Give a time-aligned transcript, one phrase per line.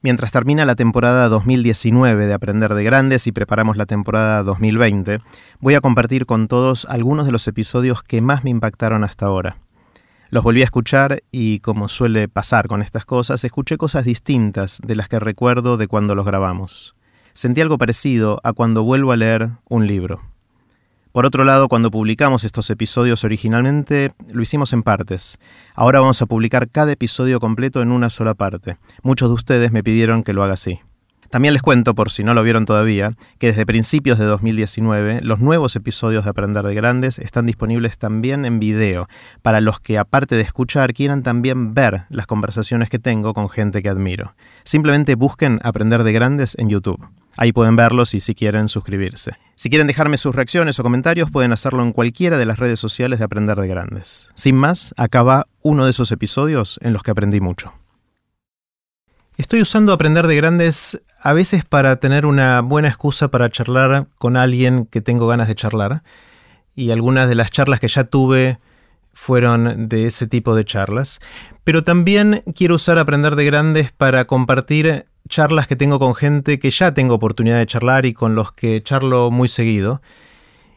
[0.00, 5.18] Mientras termina la temporada 2019 de Aprender de Grandes y preparamos la temporada 2020,
[5.58, 9.56] voy a compartir con todos algunos de los episodios que más me impactaron hasta ahora.
[10.30, 14.94] Los volví a escuchar y, como suele pasar con estas cosas, escuché cosas distintas de
[14.94, 16.94] las que recuerdo de cuando los grabamos.
[17.32, 20.20] Sentí algo parecido a cuando vuelvo a leer un libro.
[21.12, 25.38] Por otro lado, cuando publicamos estos episodios originalmente, lo hicimos en partes.
[25.74, 28.76] Ahora vamos a publicar cada episodio completo en una sola parte.
[29.02, 30.80] Muchos de ustedes me pidieron que lo haga así.
[31.30, 35.40] También les cuento, por si no lo vieron todavía, que desde principios de 2019 los
[35.40, 39.08] nuevos episodios de Aprender de Grandes están disponibles también en video,
[39.42, 43.82] para los que aparte de escuchar quieran también ver las conversaciones que tengo con gente
[43.82, 44.34] que admiro.
[44.64, 47.06] Simplemente busquen Aprender de Grandes en YouTube.
[47.36, 49.32] Ahí pueden verlos y si quieren suscribirse.
[49.54, 53.18] Si quieren dejarme sus reacciones o comentarios pueden hacerlo en cualquiera de las redes sociales
[53.18, 54.30] de Aprender de Grandes.
[54.34, 57.74] Sin más, acá va uno de esos episodios en los que aprendí mucho.
[59.36, 64.36] Estoy usando Aprender de Grandes a veces para tener una buena excusa para charlar con
[64.36, 66.02] alguien que tengo ganas de charlar.
[66.74, 68.58] Y algunas de las charlas que ya tuve
[69.12, 71.20] fueron de ese tipo de charlas.
[71.64, 76.70] Pero también quiero usar Aprender de Grandes para compartir charlas que tengo con gente que
[76.70, 80.00] ya tengo oportunidad de charlar y con los que charlo muy seguido.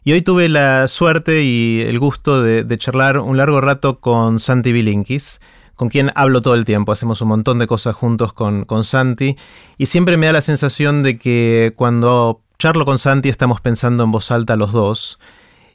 [0.04, 4.72] Y hoy tuve la suerte y el gusto de, charlar un largo rato con Santi
[4.72, 5.40] Bilinkis
[5.82, 6.92] con quien hablo todo el tiempo.
[6.92, 9.36] Hacemos un montón de cosas juntos con, con Santi
[9.80, 14.12] y siempre me da la sensación de que cuando charlo con Santi estamos pensando en
[14.12, 15.18] voz alta los dos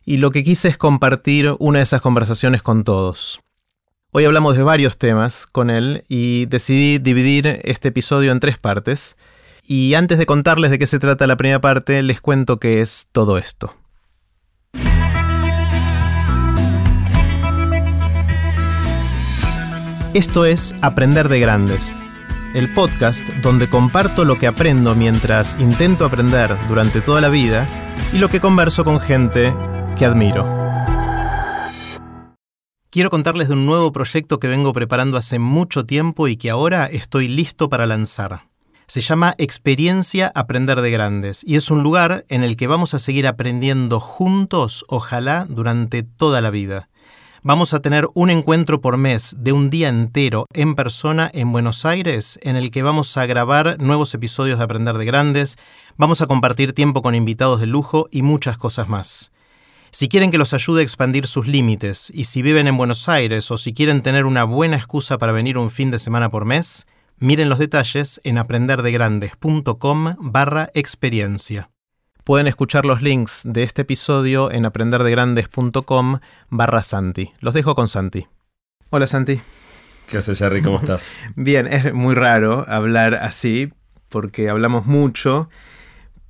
[0.05, 3.41] y lo que quise es compartir una de esas conversaciones con todos.
[4.13, 9.17] Hoy hablamos de varios temas con él y decidí dividir este episodio en tres partes.
[9.65, 13.09] Y antes de contarles de qué se trata la primera parte, les cuento qué es
[13.11, 13.75] todo esto.
[20.17, 21.93] Esto es Aprender de Grandes,
[22.55, 27.69] el podcast donde comparto lo que aprendo mientras intento aprender durante toda la vida
[28.15, 29.53] y lo que converso con gente
[29.99, 30.49] que admiro.
[32.89, 36.87] Quiero contarles de un nuevo proyecto que vengo preparando hace mucho tiempo y que ahora
[36.87, 38.41] estoy listo para lanzar.
[38.87, 42.99] Se llama Experiencia Aprender de Grandes y es un lugar en el que vamos a
[42.99, 46.89] seguir aprendiendo juntos, ojalá, durante toda la vida.
[47.49, 51.85] Vamos a tener un encuentro por mes de un día entero en persona en Buenos
[51.85, 55.57] Aires en el que vamos a grabar nuevos episodios de Aprender de Grandes,
[55.97, 59.31] vamos a compartir tiempo con invitados de lujo y muchas cosas más.
[59.93, 63.49] Si quieren que los ayude a expandir sus límites y si viven en Buenos Aires
[63.53, 66.89] o si quieren tener una buena excusa para venir un fin de semana por mes,
[67.19, 71.71] miren los detalles en aprenderdegrandes.com barra experiencia.
[72.27, 77.31] Pueden escuchar los links de este episodio en aprenderdegrandes.com barra Santi.
[77.39, 78.27] Los dejo con Santi.
[78.91, 79.41] Hola Santi.
[80.09, 80.61] ¿Qué haces Jerry?
[80.61, 81.09] ¿Cómo estás?
[81.37, 83.73] Bien, es muy raro hablar así
[84.09, 85.49] porque hablamos mucho,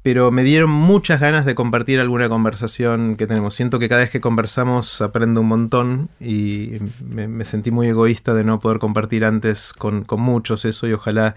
[0.02, 3.54] pero me dieron muchas ganas de compartir alguna conversación que tenemos.
[3.54, 6.72] Siento que cada vez que conversamos aprendo un montón y
[7.08, 11.36] me, sentí muy egoísta de no poder compartir antes con, con muchos eso y ojalá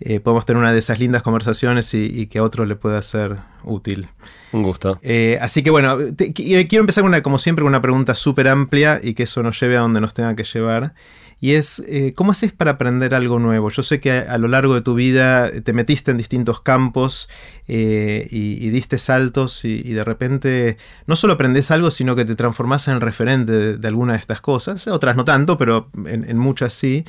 [0.00, 3.36] eh, podemos tener una de esas lindas conversaciones y, que a otro le pueda ser
[3.64, 4.08] útil.
[4.52, 4.98] Un gusto.
[5.02, 8.98] Eh, así que bueno, eh, quiero empezar una, como siempre con una pregunta súper amplia
[9.02, 10.94] y que eso nos lleve a donde nos tenga que llevar.
[11.42, 11.82] Y es,
[12.16, 13.70] ¿cómo haces para aprender algo nuevo?
[13.70, 17.30] Yo sé que a, lo largo de tu vida te metiste en distintos campos
[17.66, 23.00] y, diste saltos y, de repente no solo aprendes algo, sino que te transformas en
[23.00, 24.86] referente de, alguna de estas cosas.
[24.86, 27.06] Otras no tanto, pero en, en muchas sí.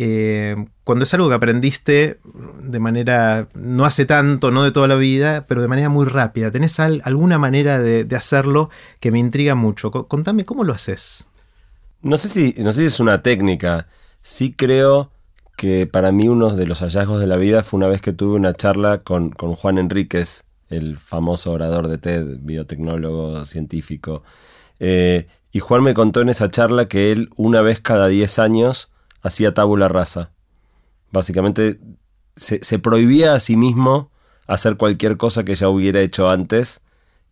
[0.00, 0.54] Eh,
[0.84, 2.20] cuando es algo que aprendiste
[2.62, 6.52] de manera, no hace tanto, no de toda la vida, pero de manera muy rápida.
[6.52, 8.70] ¿Tenés alguna manera de, hacerlo
[9.00, 9.90] que me intriga mucho?
[9.90, 11.26] contame cómo lo haces.
[12.00, 13.88] No sé, si, no sé si es una técnica.
[14.22, 15.10] Sí creo
[15.56, 18.36] que para mí uno de los hallazgos de la vida fue una vez que tuve
[18.36, 24.22] una charla con, Juan Enríquez, el famoso orador de TED, biotecnólogo científico.
[24.78, 28.92] Eh, y Juan me contó en esa charla que él una vez cada 10 años
[29.22, 30.32] hacía tabula rasa.
[31.10, 31.78] Básicamente
[32.36, 34.10] se, prohibía a sí mismo
[34.46, 36.82] hacer cualquier cosa que ya hubiera hecho antes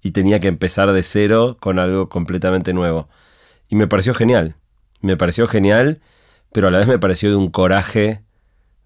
[0.03, 3.09] y tenía que empezar de cero con algo completamente nuevo.
[3.69, 4.57] Y me pareció genial.
[5.01, 6.01] Me pareció genial,
[6.53, 8.23] pero a la vez me pareció de un coraje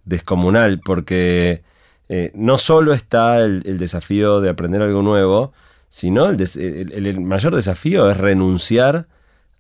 [0.04, 1.62] descomunal, porque
[2.08, 5.52] eh, no solo está el, desafío de aprender algo nuevo,
[5.88, 9.08] sino el, mayor desafío es renunciar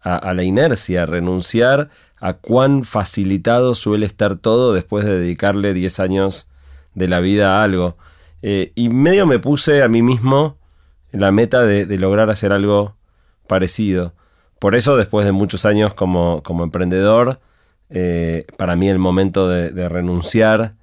[0.00, 6.48] a, la inercia, renunciar a cuán facilitado suele estar todo después de dedicarle 10 años
[6.94, 7.96] de la vida a algo.
[8.42, 10.58] Eh, y medio me puse a mí mismo
[11.12, 12.96] la meta de, lograr hacer algo
[13.46, 14.14] parecido.
[14.58, 17.40] Por eso, después de muchos años como, como emprendedor,
[17.88, 20.74] eh, para mí el momento de, renunciar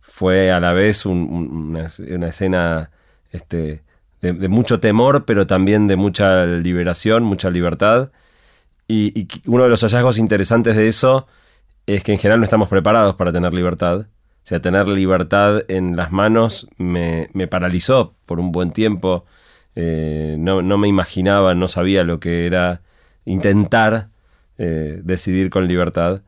[0.00, 1.88] fue a la vez una,
[2.26, 2.90] escena
[3.32, 3.82] este,
[4.22, 8.10] de, mucho temor, pero también de mucha liberación, mucha libertad.
[8.88, 11.26] Y, uno de los hallazgos interesantes de eso
[11.86, 14.00] es que en general no estamos preparados para tener libertad.
[14.00, 19.24] O sea, tener libertad en las manos me, paralizó por un buen tiempo.
[19.74, 22.82] Eh, no, me imaginaba, no sabía lo que era
[23.24, 24.10] intentar
[24.58, 26.22] eh, decidir con libertad.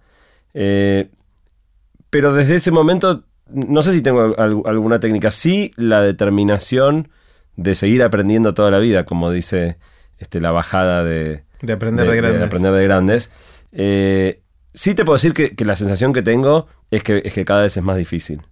[0.54, 1.10] Eh,
[2.10, 5.30] pero desde ese momento, no sé si tengo alguna técnica.
[5.30, 7.08] Sí, la determinación
[7.56, 9.78] de seguir aprendiendo toda la vida, como dice
[10.18, 12.42] este, la bajada de, de aprender de, grandes.
[12.42, 13.32] aprender de grandes.
[13.72, 14.42] Eh,
[14.72, 17.76] sí te puedo decir que, la sensación que tengo es que, es que cada vez
[17.76, 18.42] es más difícil.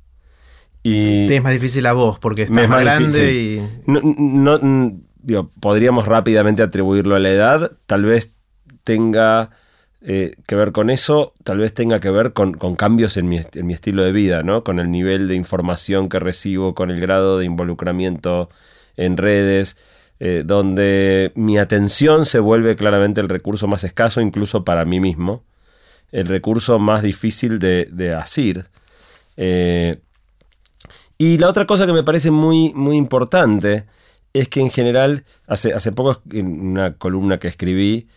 [0.82, 3.62] Y es más difícil a vos porque estás más, grande y...
[3.86, 4.60] No,
[5.58, 7.72] podríamos rápidamente atribuirlo a la edad.
[7.86, 8.36] Tal vez
[8.84, 9.50] tenga
[10.00, 13.66] eh, que ver con eso, tal vez tenga que ver con, cambios en mi, en
[13.66, 14.62] mi, estilo de vida, ¿no?
[14.62, 18.48] Con el nivel de información que recibo, con el grado de involucramiento
[18.96, 19.76] en redes,
[20.18, 25.44] eh, donde mi atención se vuelve claramente el recurso más escaso, incluso para mí mismo,
[26.12, 28.66] el recurso más difícil de, asir.
[29.36, 29.98] Eh,
[31.18, 33.84] y la otra cosa que me parece muy, muy importante
[34.32, 38.08] es que en general, hace, hace poco en una columna que escribí,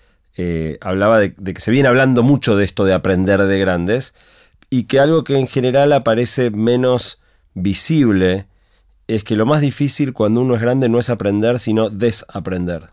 [0.41, 4.15] eh, hablaba de, que se viene hablando mucho de esto de aprender de grandes
[4.69, 7.21] y que algo que en general aparece menos
[7.55, 8.45] visible
[9.09, 12.91] es que lo más difícil cuando uno es grande no es aprender, sino desaprender.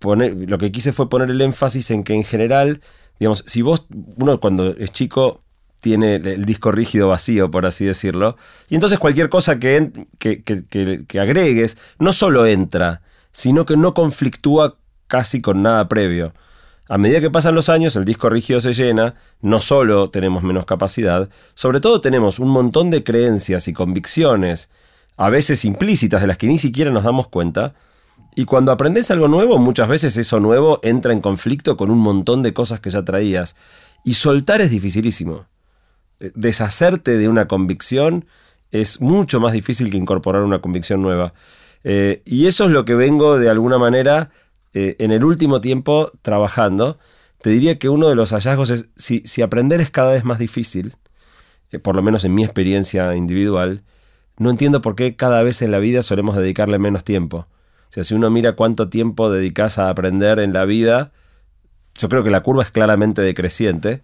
[0.00, 2.80] lo que quise fue poner el énfasis en que en general,
[3.18, 3.86] digamos, si vos,
[4.16, 5.42] uno cuando es chico
[5.80, 8.36] tiene el disco rígido vacío, por así decirlo,
[8.68, 14.76] y entonces cualquier cosa que, que, que agregues no solo entra, sino que no conflictúa
[15.08, 16.32] casi con nada previo.
[16.88, 20.64] A medida que pasan los años, el disco rígido se llena, no solo tenemos menos
[20.64, 24.70] capacidad, sobre todo tenemos un montón de creencias y convicciones,
[25.18, 27.74] a veces implícitas, de las que ni siquiera nos damos cuenta,
[28.34, 32.42] y cuando aprendes algo nuevo, muchas veces eso nuevo entra en conflicto con un montón
[32.42, 33.56] de cosas que ya traías,
[34.04, 35.46] y soltar es dificilísimo.
[36.20, 38.26] Eh, deshacerte de una convicción
[38.70, 41.34] es mucho más difícil que incorporar una convicción nueva.
[41.82, 44.30] Eh, y eso es lo que vengo de alguna manera
[44.72, 46.98] eh, en el último tiempo trabajando,
[47.40, 50.96] te diría que uno de los hallazgos es, si, aprender es cada vez más difícil,
[51.82, 53.82] por lo menos en mi experiencia individual,
[54.38, 57.46] no entiendo por qué cada vez en la vida solemos dedicarle menos tiempo.
[57.88, 61.12] O sea, si uno mira cuánto tiempo dedicas a aprender en la vida,
[61.94, 64.02] yo creo que la curva es claramente decreciente.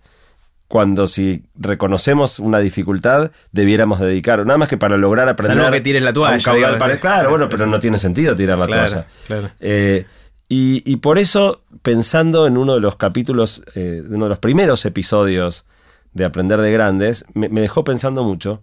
[0.69, 5.71] Cuando si reconocemos una dificultad, debiéramos dedicar, nada más que para lograr aprender.
[5.71, 6.99] que tires la toalla.
[6.99, 9.07] claro, bueno, pero no tiene sentido tirar la toalla.
[9.27, 9.51] Claro.
[9.61, 10.07] Eh,
[10.49, 15.67] y, por eso, pensando en uno de los capítulos, eh, uno de los primeros episodios
[16.13, 18.63] de Aprender de Grandes, me, dejó pensando mucho.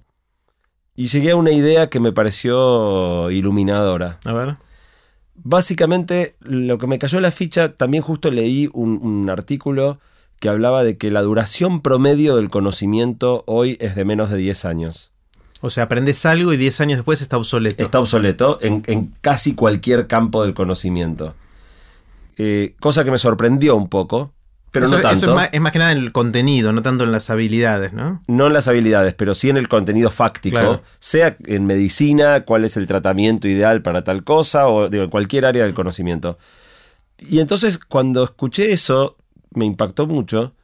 [1.01, 4.19] Y llegué a una idea que me pareció iluminadora.
[4.23, 4.57] A ver.
[5.33, 9.99] Básicamente, lo que me cayó en la ficha, también justo leí un, artículo
[10.39, 14.63] que hablaba de que la duración promedio del conocimiento hoy es de menos de 10
[14.65, 15.11] años.
[15.61, 17.81] O sea, aprendes algo y 10 años después está obsoleto.
[17.81, 21.33] Está obsoleto en, en casi cualquier campo del conocimiento.
[22.37, 24.33] Eh, cosa que me sorprendió un poco.
[24.71, 25.37] Pero no tanto.
[25.51, 28.23] es, más, que nada en el contenido, no tanto en las habilidades, ¿no?
[28.27, 32.77] No en las habilidades, pero sí en el contenido fáctico, sea en medicina, cuál es
[32.77, 36.37] el tratamiento ideal para tal cosa, o en cualquier área del conocimiento.
[37.19, 39.17] Y entonces cuando escuché eso,
[39.51, 40.55] me impactó mucho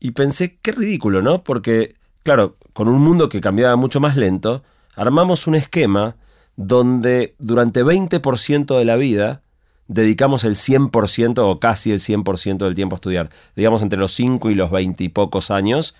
[0.00, 1.44] y pensé, qué ridículo, ¿no?
[1.44, 4.64] Porque, claro, con un mundo que cambiaba mucho más lento,
[4.96, 6.16] armamos un esquema
[6.56, 9.42] donde durante 20% de la vida
[9.88, 13.30] dedicamos el 100% o casi el 100% del tiempo a estudiar.
[13.54, 15.94] Digamos entre los 5 y los 20 y pocos años,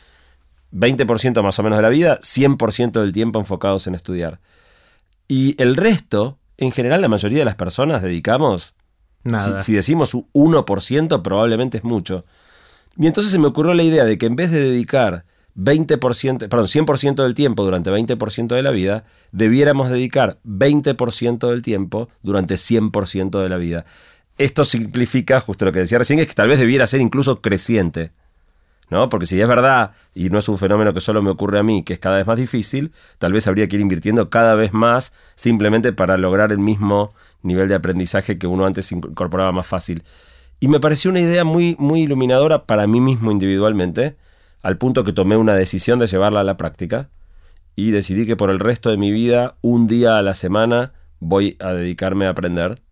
[0.73, 4.41] 20% más o menos de la vida, 100% del tiempo enfocados en estudiar.
[5.29, 8.75] Y el resto, en general la mayoría de las personas dedicamos,
[9.25, 9.59] Nada.
[9.59, 12.25] Si, si decimos 1%, probablemente es mucho.
[12.97, 15.25] Y entonces se me ocurrió la idea de que en vez de dedicar
[15.57, 22.09] 20%, perdón, 100% del tiempo durante 20% de la vida, debiéramos dedicar 20% del tiempo
[22.23, 23.85] durante 100% de la vida.
[24.39, 28.13] Esto simplifica, justo lo que decía recién, es que tal vez debiera ser incluso creciente.
[28.91, 29.09] ¿no?
[29.09, 31.83] Porque si es verdad, y no es un fenómeno que solo me ocurre a mí,
[31.83, 35.13] que es cada vez más difícil, tal vez habría que ir invirtiendo cada vez más
[35.35, 40.05] simplemente para lograr el mismo nivel de aprendizaje que uno antes incorporaba más fácil.
[40.61, 44.17] Y me pareció una idea muy, muy iluminadora para mí mismo individualmente,
[44.67, 47.09] al punto que tomé una decisión de llevarla a la práctica
[47.77, 51.57] y decidí que por el resto de mi vida, un día a la semana, voy
[51.61, 52.83] a dedicarme a aprender.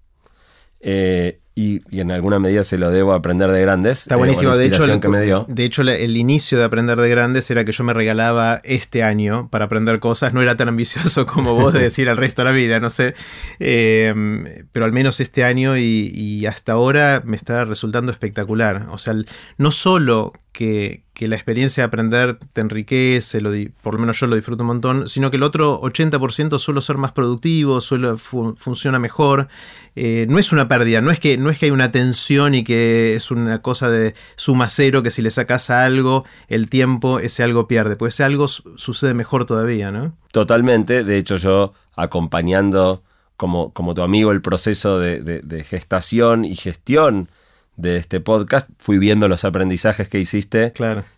[0.79, 4.03] Eh, y, en alguna medida se lo debo aprender de grandes.
[4.03, 4.57] Está buenísimo.
[4.57, 5.47] de, hecho, que me dio.
[5.49, 9.49] de hecho, el inicio de aprender de grandes era que yo me regalaba este año
[9.51, 10.33] para aprender cosas.
[10.33, 13.15] No era tan ambicioso como vos de decir al resto de la vida, no sé.
[13.59, 18.87] Em, pero al menos este año y, y, hasta ahora me está resultando espectacular.
[18.93, 19.15] O sea,
[19.59, 23.41] no solo que, la experiencia de aprender te enriquece,
[23.83, 26.97] por lo menos yo lo disfruto un montón, sino que el otro 80% suele ser
[26.97, 29.49] más productivo, suele funciona mejor.
[29.97, 32.63] Eh, no es una pérdida, no es, que, no es que hay una tensión y
[32.63, 37.19] que es una cosa de suma cero, que si le sacas a algo, el tiempo,
[37.19, 40.17] ese algo pierde, pues ese algo sucede mejor todavía, ¿no?
[40.33, 43.03] Totalmente, de hecho yo acompañando
[43.37, 47.29] como, como tu amigo el proceso de gestación y gestión
[47.77, 50.73] de este podcast, fui viendo los aprendizajes que hiciste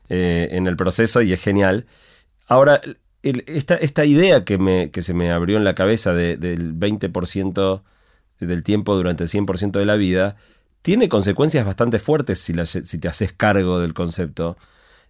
[0.08, 1.86] eh, en el proceso y es genial.
[2.46, 2.80] Ahora,
[3.22, 7.82] esta, esta, idea que, me, que se me abrió en la cabeza del 20%
[8.40, 10.36] del tiempo durante el 100% de la vida,
[10.82, 14.56] tiene consecuencias bastante fuertes si, si te haces cargo del concepto.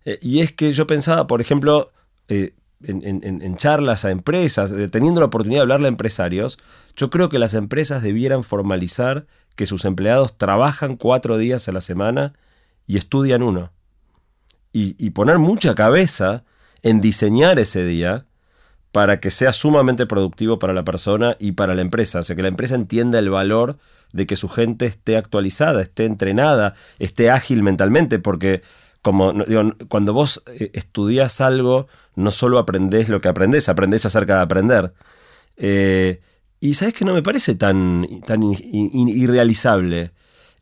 [0.04, 1.92] Eh, y es que yo pensaba, por ejemplo,
[2.28, 6.58] eh, en, charlas a empresas, teniendo la oportunidad de hablarle a empresarios,
[6.94, 11.80] yo creo que las empresas debieran formalizar que sus empleados trabajan cuatro días a la
[11.80, 12.34] semana
[12.86, 13.72] y estudian uno.
[14.72, 16.44] Y, poner mucha cabeza
[16.82, 18.26] en diseñar ese día
[18.92, 22.20] para que sea sumamente productivo para la persona y para la empresa.
[22.20, 23.78] O sea, que la empresa entienda el valor
[24.12, 28.60] de que su gente esté actualizada, esté entrenada, esté ágil mentalmente, porque
[29.00, 29.32] como
[29.88, 34.92] cuando vos eh, estudias algo, no solo aprendés lo que aprendés, aprendés acerca de aprender.
[35.56, 36.20] Eh,
[36.66, 40.12] y sabes que no me parece tan, tan irrealizable.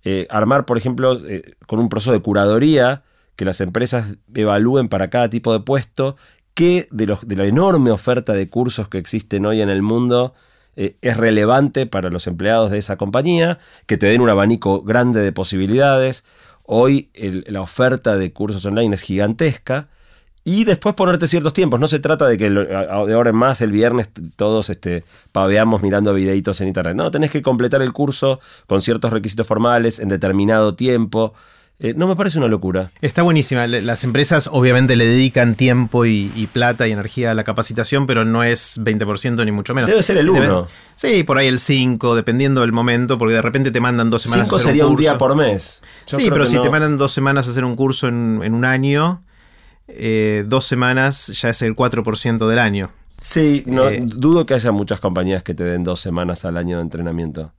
[0.04, 3.02] Eh, armar, por ejemplo, eh, con un proceso de curadoría,
[3.36, 6.16] que las empresas evalúen para cada tipo de puesto
[6.52, 10.34] qué de, los, de la enorme oferta de cursos que existen hoy en el mundo
[10.76, 15.20] eh, es relevante para los empleados de esa compañía, que te den un abanico grande
[15.20, 16.24] de posibilidades.
[16.64, 17.10] Hoy
[17.46, 19.88] la oferta de cursos online es gigantesca
[20.44, 21.80] y después ponerte ciertos tiempos.
[21.80, 26.12] No se trata de que de ahora en más el viernes todos este, paveamos mirando
[26.12, 26.94] videitos en internet.
[26.94, 31.32] No, tenés que completar el curso con ciertos requisitos formales en determinado tiempo.
[31.80, 32.92] Eh, no me parece una locura.
[33.00, 33.66] Está buenísima.
[33.66, 38.44] Las empresas obviamente le dedican tiempo y, plata y energía a la capacitación, pero no
[38.44, 39.88] es 20% ni mucho menos.
[39.88, 40.68] Debe ser el 1.
[40.94, 44.48] Sí, por ahí el 5, dependiendo del momento, porque de repente te mandan dos semanas.
[44.48, 45.82] 5 sería un, día por mes.
[46.06, 49.24] sí, pero si te mandan dos semanas a hacer un curso en, en un año,
[49.88, 52.90] eh, dos semanas ya es el 4% del año.
[53.20, 56.76] Sí, no, eh, dudo que haya muchas compañías que te den dos semanas al año
[56.76, 57.52] de entrenamiento.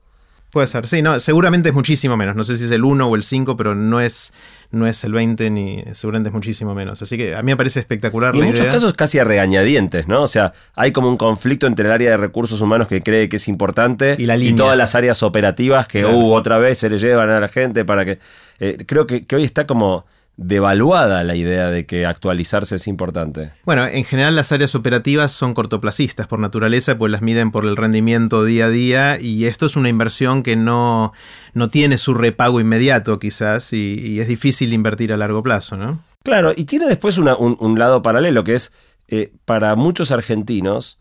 [0.52, 2.36] Puede ser, sí, no, seguramente es muchísimo menos.
[2.36, 4.34] No sé si es el 1 o el 5, pero no es,
[4.72, 7.02] no es el 20 ni seguramente es muchísimo menos.
[7.02, 8.34] Así que a mí me parece espectacular.
[8.34, 10.22] Y en muchos casos casi a regañadientes, ¿no?
[10.22, 13.36] O sea, hay como un conflicto entre el área de recursos humanos que cree que
[13.36, 17.40] es importante y, todas las áreas operativas que uh, otra vez se le llevan a
[17.42, 18.20] la gente para que...
[18.60, 20.06] Eh, creo que, que hoy está como
[20.38, 23.54] devaluada la idea de que actualizarse es importante.
[23.64, 27.78] Bueno, en general las áreas operativas son cortoplacistas por naturaleza, pues las miden por el
[27.78, 31.14] rendimiento día a día y esto es una inversión que no,
[31.54, 36.04] no tiene su repago inmediato quizás y, es difícil invertir a largo plazo, ¿no?
[36.24, 38.74] Claro, y tiene después un, lado paralelo que es,
[39.08, 41.00] eh, para muchos argentinos,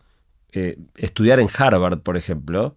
[0.53, 2.77] eh, estudiar en Harvard, por ejemplo,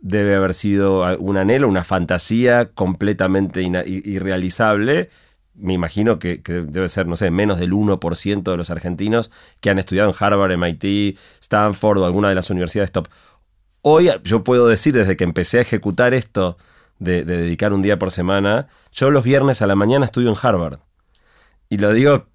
[0.00, 5.10] debe haber sido un anhelo, una fantasía completamente irrealizable
[5.58, 9.78] me imagino que, debe ser, no sé, menos del 1% de los argentinos que han
[9.78, 13.08] estudiado en Harvard, MIT, Stanford o alguna de las universidades top.
[13.82, 16.56] Hoy yo puedo decir, desde que empecé a ejecutar esto
[16.98, 20.80] de, dedicar un día por semana, yo los viernes a la mañana estudio en Harvard.
[21.68, 22.26] Y lo digo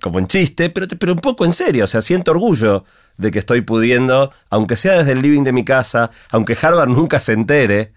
[0.00, 1.84] como en chiste, pero, pero un poco en serio.
[1.84, 2.84] O sea, siento orgullo
[3.16, 7.20] de que estoy pudiendo, aunque sea desde el living de mi casa, aunque Harvard nunca
[7.20, 7.92] se entere,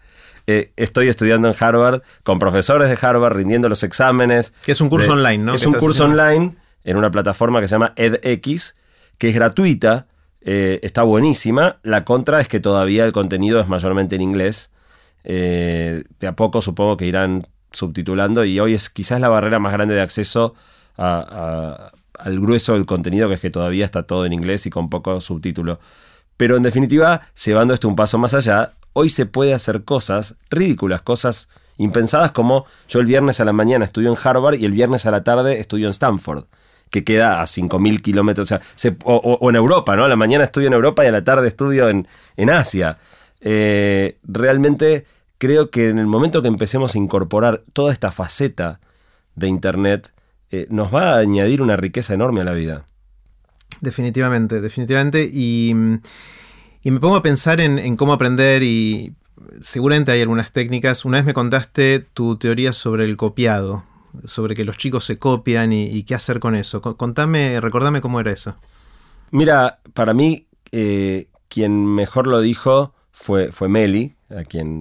[0.52, 4.54] eh, estoy estudiando en Harvard con profesores de Harvard, rindiendo los exámenes.
[4.64, 5.54] Que es un curso online, ¿no?
[5.54, 8.76] Es un curso online en una plataforma que se llama edX,
[9.18, 10.08] que es gratuita,
[10.42, 11.78] eh, está buenísima.
[11.84, 14.72] La contra es que todavía el contenido es mayormente en inglés.
[15.24, 19.72] Eh, de a poco supongo que irán subtitulando y hoy es quizás la barrera más
[19.72, 20.56] grande de acceso
[20.98, 25.20] al grueso del contenido, que es que todavía está todo en inglés y con poco
[25.22, 25.80] subtítulo.
[26.38, 31.02] Pero en definitiva, llevando esto un paso más allá, hoy se puede hacer cosas ridículas,
[31.02, 35.06] cosas impensadas como yo el viernes a la mañana estudio en Harvard y el viernes
[35.06, 36.46] a la tarde estudio en Stanford
[36.92, 38.54] que queda a 5.000 kilómetros,
[39.06, 40.04] o, en Europa, ¿no?
[40.04, 42.98] A la mañana estudio en Europa y a la tarde estudio en, Asia.
[43.40, 45.06] Eh, realmente
[45.38, 48.82] creo que en el momento que empecemos a incorporar toda esta faceta
[49.36, 50.14] de Internet,
[50.52, 52.86] eh, nos va a añadir una riqueza enorme a la vida.
[53.80, 55.30] Definitivamente, definitivamente.
[55.32, 55.74] Y...
[56.84, 59.14] Y me pongo a pensar en, cómo aprender y
[59.60, 61.06] seguramente hay algunas técnicas.
[61.06, 63.84] Una vez me contaste tu teoría sobre el copiado,
[64.26, 66.82] sobre que los chicos se copian y, qué hacer con eso.
[66.82, 68.56] Contame, recordame cómo era eso.
[69.30, 74.16] Mira, para mí, eh, quien mejor lo dijo fue, fue Meli,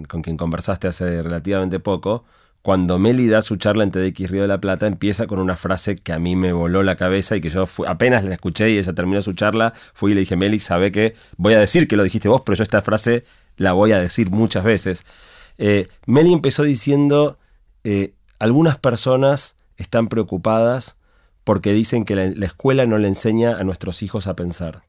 [0.09, 2.25] con quien conversaste hace relativamente poco.
[2.63, 5.95] Cuando Meli da su charla en TDX Río de la Plata, empieza con una frase
[5.95, 8.93] que a mí me voló la cabeza y que yo apenas la escuché y ella
[8.93, 12.03] terminó su charla, fui y le dije, Meli, sabe que voy a decir que lo
[12.03, 13.25] dijiste vos, pero yo esta frase
[13.57, 15.07] la voy a decir muchas veces.
[15.57, 17.39] Eh, Meli empezó diciendo,
[17.85, 20.99] eh, algunas personas están preocupadas
[21.45, 24.83] porque dicen que la, escuela no le enseña a nuestros hijos a pensar.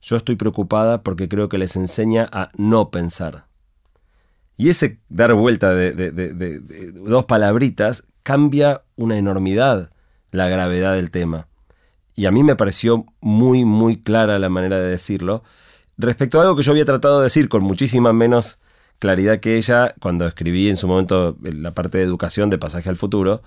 [0.00, 3.46] Yo estoy preocupada porque creo que les enseña a no pensar.
[4.56, 6.60] Y ese dar vuelta de,
[6.94, 9.90] dos palabritas cambia una enormidad
[10.30, 11.48] la gravedad del tema.
[12.16, 15.42] Y a mí me pareció muy, muy clara la manera de decirlo.
[15.96, 18.58] Respecto a algo que yo había tratado de decir con muchísima menos
[18.98, 22.96] claridad que ella cuando escribí en su momento la parte de educación de Pasaje al
[22.96, 23.42] Futuro,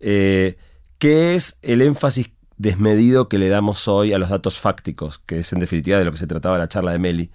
[0.00, 0.56] eh,
[0.98, 5.52] que es el énfasis desmedido que le damos hoy a los datos fácticos, que es
[5.52, 7.30] en definitiva de lo que se trataba la charla de Meli.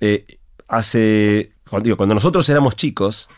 [0.00, 0.26] Eh,
[0.68, 3.28] hace, cuando, nosotros éramos chicos,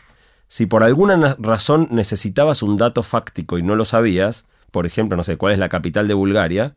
[0.47, 5.23] si por alguna razón necesitabas un dato fáctico y no lo sabías, por ejemplo, no
[5.23, 6.75] sé, cuál es la capital de Bulgaria,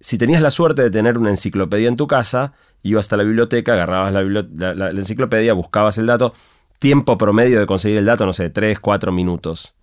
[0.00, 2.52] si tenías la suerte de tener una enciclopedia en tu casa,
[2.82, 6.34] ibas hasta la biblioteca, agarrabas la, enciclopedia, buscabas el dato,
[6.78, 9.74] tiempo promedio de conseguir el dato, no sé, 3, 4 minutos.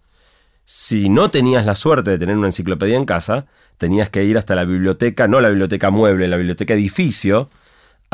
[0.65, 3.47] Si no tenías la suerte de tener una enciclopedia en casa,
[3.77, 7.49] tenías que ir hasta la biblioteca, no la biblioteca mueble, la biblioteca edificio,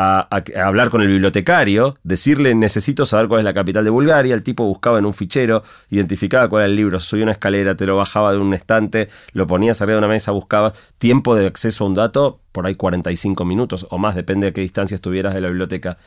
[0.01, 0.29] a,
[0.63, 4.63] hablar con el bibliotecario, decirle necesito saber cuál es la capital de Bulgaria, el tipo
[4.63, 8.31] buscaba en un fichero, identificaba cuál era el libro, subía una escalera, te lo bajaba
[8.31, 10.73] de un estante, lo ponías arriba de una mesa, buscabas.
[10.99, 14.61] Tiempo de acceso a un dato, por ahí 45 minutos o más, depende de qué
[14.61, 15.97] distancia estuvieras de la biblioteca.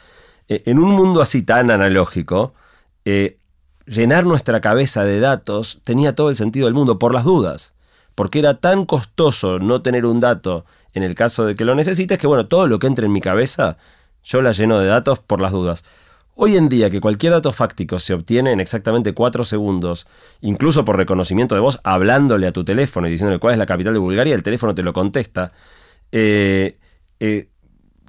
[0.48, 2.54] Eh, en un mundo así tan analógico,
[3.04, 3.36] eh,
[3.84, 7.74] llenar nuestra cabeza de datos tenía todo el sentido del mundo, por las dudas,
[8.14, 12.18] porque era tan costoso no tener un dato en el caso de que lo necesites,
[12.18, 13.76] que bueno, todo lo que entre en mi cabeza,
[14.22, 15.84] yo la lleno de datos por las dudas.
[16.34, 20.06] Hoy en día que cualquier dato fáctico se obtiene en exactamente 4 segundos,
[20.40, 23.92] incluso por reconocimiento de voz, hablándole a tu teléfono y diciéndole cuál es la capital
[23.92, 25.52] de Bulgaria, el teléfono te lo contesta,
[26.10, 26.78] eh,
[27.20, 27.48] eh,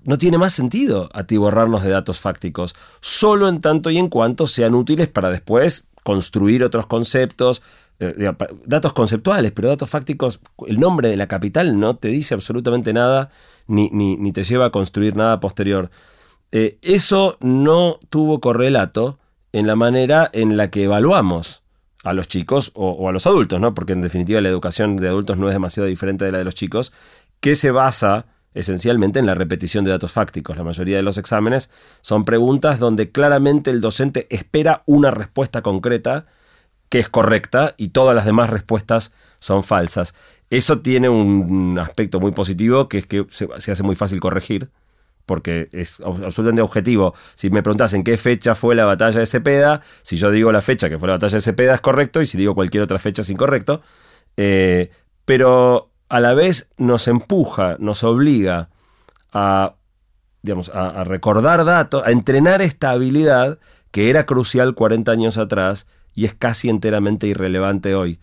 [0.06, 4.74] no tiene más sentido atiborrarnos de datos fácticos, solo en tanto y en cuanto sean
[4.74, 7.62] útiles para después construir otros conceptos,
[8.00, 8.34] eh,
[8.66, 13.30] datos conceptuales, pero datos fácticos, el nombre de la capital no te dice absolutamente nada,
[13.68, 15.90] ni, ni, te lleva a construir nada posterior.
[16.52, 19.20] Eh, eso no tuvo correlato
[19.54, 21.64] en la manera en la que evaluamos
[22.04, 23.74] a los chicos o, a los adultos, ¿no?
[23.74, 26.56] Porque en definitiva la educación de adultos no es demasiado diferente de la de los
[26.56, 26.92] chicos,
[27.40, 30.58] que se basa esencialmente en la repetición de datos fácticos.
[30.58, 36.26] La mayoría de los exámenes son preguntas donde claramente el docente espera una respuesta concreta
[36.94, 40.14] que es correcta y todas las demás respuestas son falsas.
[40.52, 44.70] Eso tiene un aspecto muy positivo que es que se, hace muy fácil corregir
[45.26, 47.16] porque es absolutamente objetivo.
[47.34, 50.62] Si me preguntas en qué fecha fue la batalla de Cepeda, si yo digo la
[50.62, 53.24] fecha que fue la batalla de Cepeda es correcto y si digo cualquier otra fecha
[53.24, 53.82] es incorrecto.
[54.38, 54.92] Eh,
[55.26, 58.70] pero a la vez nos empuja, nos obliga
[59.32, 59.78] a,
[60.44, 63.58] digamos, a recordar datos, a entrenar esta habilidad
[63.90, 68.20] que era crucial 40 años atrás y es casi enteramente irrelevante hoy.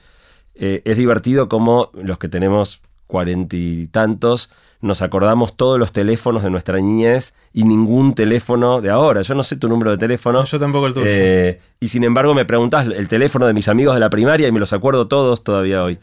[0.54, 4.50] Eh, es divertido como los que tenemos cuarenta y tantos
[4.82, 9.22] nos acordamos todos los teléfonos de nuestra niñez y ningún teléfono de ahora.
[9.22, 10.44] Yo no sé tu número de teléfono.
[10.44, 11.06] yo tampoco el tuyo.
[11.06, 14.52] Eh, y sin embargo me preguntas el teléfono de mis amigos de la primaria y
[14.52, 15.98] me los acuerdo todos todavía hoy.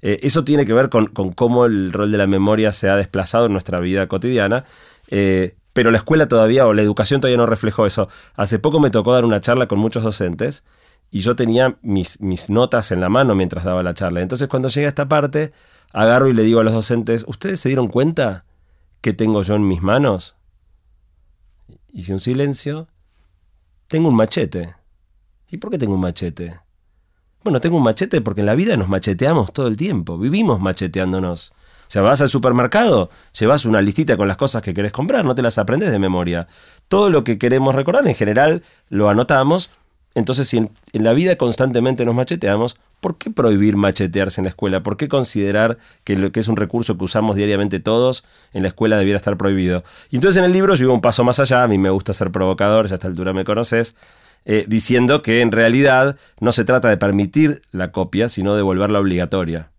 [0.00, 3.46] Eh, eso tiene que ver con, cómo el rol de la memoria se ha desplazado
[3.46, 4.64] en nuestra vida cotidiana.
[5.74, 8.08] pero la escuela todavía o la educación todavía no reflejó eso.
[8.34, 10.64] Hace poco me tocó dar una charla con muchos docentes
[11.14, 14.22] y yo tenía mis, mis notas en la mano mientras daba la charla.
[14.22, 15.52] Entonces cuando llega esta parte,
[15.92, 18.46] agarro y le digo a los docentes, ¿ustedes se dieron cuenta
[19.02, 20.36] que tengo yo en mis manos?
[21.92, 22.88] Hice un silencio.
[23.88, 24.74] Tengo un machete.
[25.50, 26.58] ¿Y por qué tengo un machete?
[27.44, 31.50] Bueno, tengo un machete porque en la vida nos macheteamos todo el tiempo, vivimos macheteándonos.
[31.50, 35.34] O sea, vas al supermercado, llevas una listita con las cosas que querés comprar, no
[35.34, 36.46] te las aprendes de memoria.
[36.88, 39.68] Todo lo que queremos recordar en general lo anotamos
[40.14, 44.82] entonces, si en, la vida constantemente nos macheteamos, ¿por qué prohibir machetearse en la escuela?
[44.82, 48.68] ¿Por qué considerar que lo que es un recurso que usamos diariamente todos en la
[48.68, 49.84] escuela debiera estar prohibido?
[50.10, 52.12] Y entonces en el libro yo iba un paso más allá, a mí me gusta
[52.12, 53.96] ser provocador, ya a esta altura me conoces,
[54.44, 59.00] eh, diciendo que en realidad no se trata de permitir la copia, sino de volverla
[59.00, 59.70] obligatoria.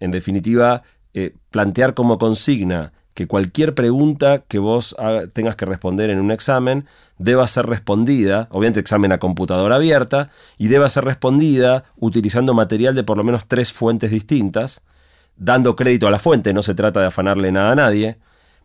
[0.00, 0.82] En definitiva,
[1.14, 4.96] eh, plantear como consigna que cualquier pregunta que vos
[5.32, 6.86] tengas que responder en un examen
[7.18, 13.04] deba ser respondida, obviamente examen a computadora abierta, y deba ser respondida utilizando material de
[13.04, 14.82] por lo menos tres fuentes distintas,
[15.36, 18.16] dando crédito a la fuente, no se trata de afanarle nada a nadie,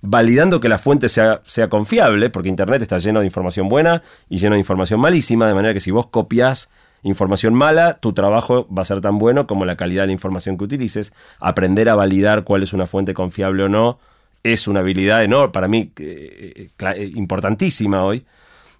[0.01, 4.37] validando que la fuente sea, sea confiable, porque Internet está lleno de información buena y
[4.37, 6.69] lleno de información malísima, de manera que si vos copias
[7.03, 10.57] información mala, tu trabajo va a ser tan bueno como la calidad de la información
[10.57, 11.13] que utilices.
[11.39, 13.99] Aprender a validar cuál es una fuente confiable o no
[14.43, 18.25] es una habilidad enorme, para mí eh, eh, importantísima hoy.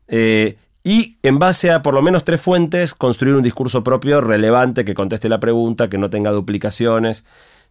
[0.07, 4.85] Eh, y en base a por lo menos tres fuentes, construir un discurso propio relevante
[4.85, 7.25] que conteste la pregunta, que no tenga duplicaciones.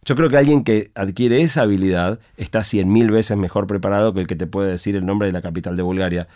[0.05, 4.21] Yo creo que alguien que adquiere esa habilidad está cien mil veces mejor preparado que
[4.21, 6.27] el que te puede decir el nombre de la capital de Bulgaria.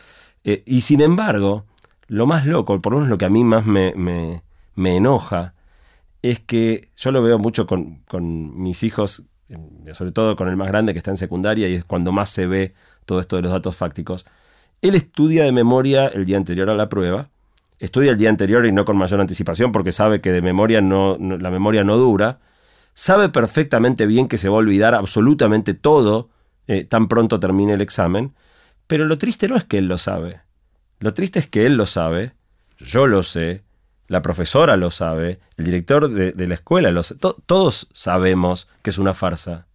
[0.44, 1.66] y sin embargo,
[2.08, 5.54] lo más loco, por lo menos lo que a mí más me, me, enoja,
[6.22, 9.28] es que yo lo veo mucho con, con mis hijos
[9.94, 12.48] sobre todo con el más grande que está en secundaria y es cuando más se
[12.48, 12.74] ve
[13.06, 14.26] todo esto de los datos fácticos,
[14.82, 17.30] él estudia de memoria el día anterior a la prueba,
[17.80, 21.18] estudia el día anterior y no con mayor anticipación porque sabe que de memoria no,
[21.18, 22.40] la memoria no dura,
[22.94, 26.30] sabe perfectamente bien que se va a olvidar absolutamente todo
[26.68, 28.34] eh, tan pronto termine el examen,
[28.88, 30.42] pero lo triste no es que él lo sabe,
[31.00, 32.34] lo triste es que él lo sabe,
[32.78, 33.64] yo lo sé,
[34.12, 38.98] la profesora lo sabe, el director de, la escuela lo sabe, todos sabemos que es
[38.98, 39.68] una farsa.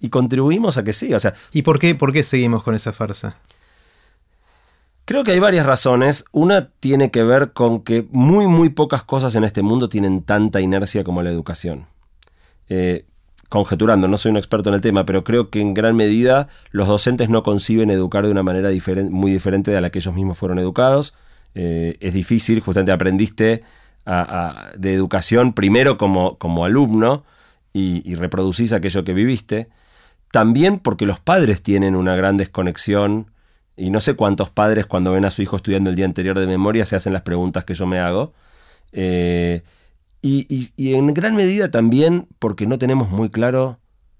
[0.00, 1.16] Y contribuimos a que siga.
[1.16, 3.36] O sea, ¿Y por qué, por qué seguimos con esa farsa?
[5.04, 6.24] Creo que hay varias razones.
[6.32, 10.60] Una tiene que ver con que muy, muy pocas cosas en este mundo tienen tanta
[10.60, 11.86] inercia como la educación.
[12.68, 13.04] Eh,
[13.48, 16.88] conjeturando, no soy un experto en el tema, pero creo que en gran medida los
[16.88, 18.70] docentes no conciben educar de una manera
[19.08, 21.14] muy diferente de la que ellos mismos fueron educados.
[21.54, 23.62] Eh, es difícil, justamente aprendiste
[24.04, 27.22] de educación primero como, como alumno
[27.72, 29.68] y, reproducís aquello que viviste.
[30.32, 33.30] También porque los padres tienen una gran desconexión
[33.76, 36.46] y no sé cuántos padres cuando ven a su hijo estudiando el día anterior de
[36.46, 38.32] memoria se hacen las preguntas que yo me hago.
[38.92, 39.62] Eh,
[40.20, 43.78] y, en gran medida también porque no tenemos muy claro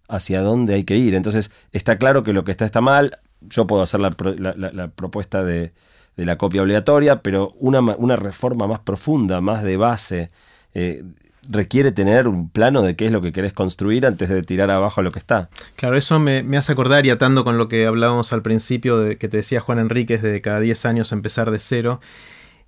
[0.09, 1.15] hacia dónde hay que ir.
[1.15, 3.19] Entonces está claro que lo que está está mal.
[3.41, 5.73] Yo puedo hacer la propuesta de,
[6.17, 10.29] de la copia obligatoria, pero una, una reforma más profunda, más de base,
[10.75, 11.03] eh,
[11.49, 15.03] requiere tener un plano de qué es lo que querés construir antes de tirar abajo
[15.03, 15.49] lo que está.
[15.77, 19.29] Claro, eso me, hace acordar y atando con lo que hablábamos al principio, de, que
[19.29, 22.01] te decía Juan Enríquez, de cada 10 años empezar de cero.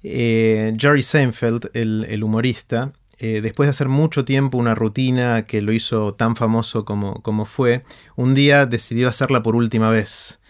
[0.03, 5.73] Eh, Jerry Seinfeld, el, humorista, eh, después de hacer mucho tiempo una rutina que lo
[5.73, 7.85] hizo tan famoso como, como fue,
[8.17, 10.41] un día decidió hacerla por última vez.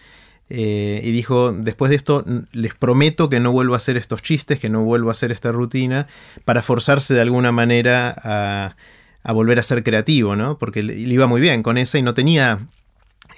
[0.49, 4.59] Eh, y dijo, después de esto les prometo que no vuelvo a hacer estos chistes,
[4.59, 6.07] que no vuelvo a hacer esta rutina,
[6.45, 8.75] para forzarse de alguna manera
[9.23, 10.57] a, volver a ser creativo, ¿no?
[10.57, 12.59] Porque le, iba muy bien con esa y no tenía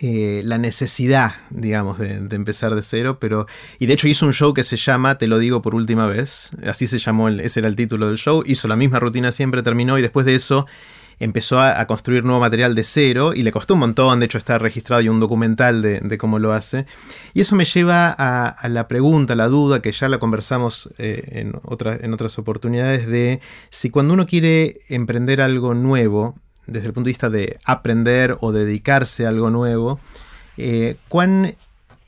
[0.02, 3.48] eh, la necesidad, digamos, de, de, empezar de cero, pero...
[3.80, 6.52] Y de hecho hizo un show que se llama Te lo digo por última vez,
[6.66, 9.98] así se llamó, ese era el título del show, hizo la misma rutina siempre, terminó
[9.98, 10.66] y después de eso
[11.20, 14.58] empezó a, construir nuevo material de cero y le costó un montón, de hecho está
[14.58, 16.86] registrado y un documental de, cómo lo hace.
[17.34, 21.54] Y eso me lleva a, la pregunta, la duda, que ya la conversamos eh, en,
[22.02, 26.36] en otras oportunidades, de si cuando uno quiere emprender algo nuevo,
[26.68, 30.00] desde el punto de vista de aprender o dedicarse a algo nuevo,
[30.58, 31.56] eh, cuán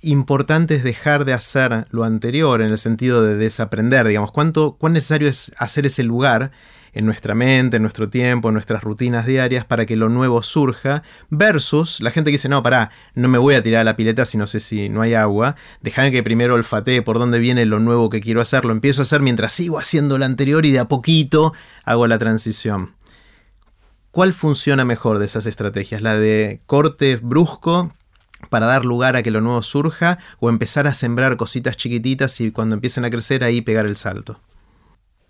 [0.02, 4.93] importante es dejar de hacer lo anterior en el sentido de desaprender, digamos, cuánto, cuán
[4.93, 6.52] necesario es hacer ese lugar
[6.93, 11.04] en nuestra mente, en nuestro tiempo, en nuestras rutinas diarias para que lo nuevo surja,
[11.30, 14.25] versus la gente que dice, no, pará, no me voy a tirar a la pileta
[14.25, 17.80] si no sé si no hay agua, déjame que primero olfatee por dónde viene lo
[17.80, 20.80] nuevo que quiero hacer, lo empiezo a hacer mientras sigo haciendo lo anterior y de
[20.80, 22.93] a poquito hago la transición.
[24.12, 26.02] ¿Cuál funciona mejor de esas estrategias?
[26.02, 27.93] ¿La de corte brusco
[28.49, 32.52] para dar lugar a que lo nuevo surja o empezar a sembrar cositas chiquititas y
[32.52, 34.39] cuando empiecen a crecer ahí pegar el salto?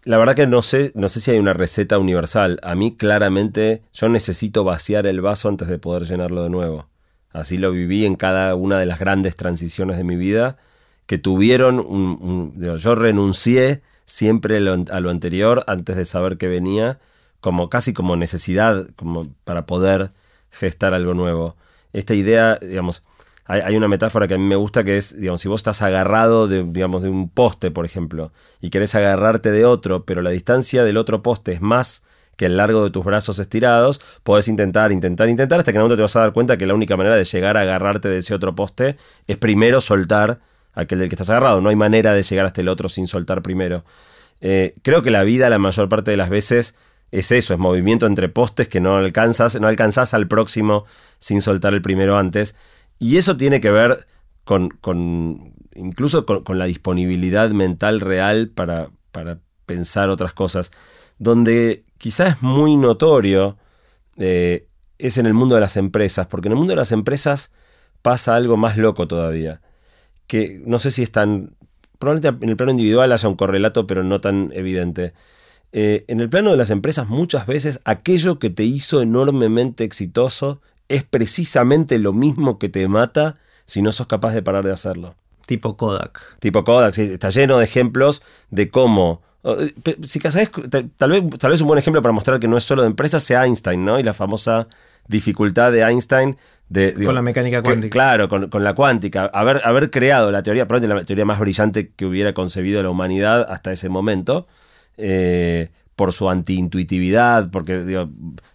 [0.09, 2.59] La verdad que no sé, no sé si hay una receta universal.
[2.63, 6.87] A mí claramente yo necesito vaciar el vaso antes de poder llenarlo de nuevo.
[7.31, 10.57] Así lo viví en cada una de las grandes transiciones de mi vida
[11.05, 12.59] que tuvieron un...
[12.79, 16.97] yo renuncié siempre a lo anterior antes de saber que venía,
[17.39, 20.11] como casi como necesidad como para poder
[20.49, 21.55] gestar algo nuevo.
[21.93, 23.03] Esta idea, digamos,
[23.49, 26.47] hay, una metáfora que a mí me gusta que es, digamos, si vos estás agarrado
[26.47, 28.31] de, digamos, de un poste, por ejemplo,
[28.61, 32.03] y querés agarrarte de otro, pero la distancia del otro poste es más
[32.37, 35.89] que el largo de tus brazos estirados, podés intentar, intentar, intentar, hasta que en un
[35.89, 38.35] te vas a dar cuenta que la única manera de llegar a agarrarte de ese
[38.35, 40.39] otro poste es primero soltar
[40.73, 41.59] aquel del que estás agarrado.
[41.59, 43.83] No hay manera de llegar hasta el otro sin soltar primero.
[44.41, 46.75] Eh, creo que la vida, la mayor parte de las veces,
[47.11, 50.85] es eso, es movimiento entre postes que no alcanzas, no alcanzás al próximo
[51.17, 52.55] sin soltar el primero antes.
[52.99, 54.05] Y eso tiene que ver
[54.43, 60.71] con, con incluso con, la disponibilidad mental real para, para, pensar otras cosas.
[61.19, 63.57] Donde quizás es muy notorio
[64.17, 67.53] eh, es en el mundo de las empresas, porque en el mundo de las empresas
[68.01, 69.61] pasa algo más loco todavía,
[70.27, 71.55] que no sé si es tan...
[71.99, 75.13] Probablemente en el plano individual haya un correlato, pero no tan evidente.
[75.71, 80.61] Eh, en el plano de las empresas muchas veces aquello que te hizo enormemente exitoso
[80.89, 85.15] es precisamente lo mismo que te mata si no sos capaz de parar de hacerlo.
[85.45, 86.37] Tipo Kodak.
[86.39, 89.21] Tipo Kodak, está lleno de ejemplos de cómo...
[89.43, 89.71] Eh,
[90.03, 90.51] si sabes,
[90.97, 93.23] tal vez, tal vez un buen ejemplo para mostrar que no es solo de empresas
[93.23, 93.99] sea Einstein, ¿no?
[93.99, 94.67] Y la famosa
[95.07, 97.91] dificultad de Einstein de, con la mecánica cuántica.
[97.91, 99.25] claro, con, la cuántica.
[99.33, 103.47] Haber, haber creado la teoría, probablemente la teoría más brillante que hubiera concebido la humanidad
[103.49, 104.45] hasta ese momento.
[104.97, 108.07] Eh, por su antiintuitividad, porque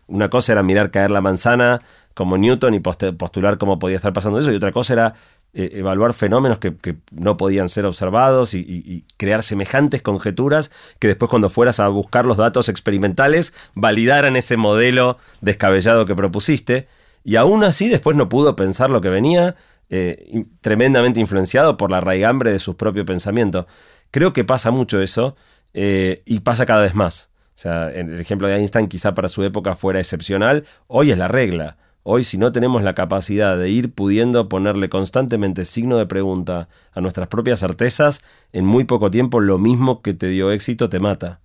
[0.06, 1.82] una cosa era mirar caer la manzana
[2.14, 5.14] como Newton y postular cómo podía estar pasando eso, y otra cosa era
[5.56, 6.74] eh, evaluar fenómenos que,
[7.12, 12.36] no podían ser observados y, crear semejantes conjeturas que después cuando fueras a buscar los
[12.36, 16.88] datos experimentales validaran ese modelo descabellado que propusiste.
[17.22, 19.54] Y aún así después no pudo pensar lo que venía,
[19.90, 23.66] eh, tremendamente influenciado por la raigambre de su propio pensamiento.
[24.10, 25.36] Creo que pasa mucho eso
[25.72, 27.30] eh, y pasa cada vez más.
[27.54, 31.28] O sea, el ejemplo de Einstein quizá para su época fuera excepcional, hoy es la
[31.28, 31.76] regla.
[32.06, 37.00] Hoy si no tenemos la capacidad de ir pudiendo ponerle constantemente signo de pregunta a
[37.00, 41.40] nuestras propias certezas, en muy poco tiempo lo mismo que te dio éxito te mata.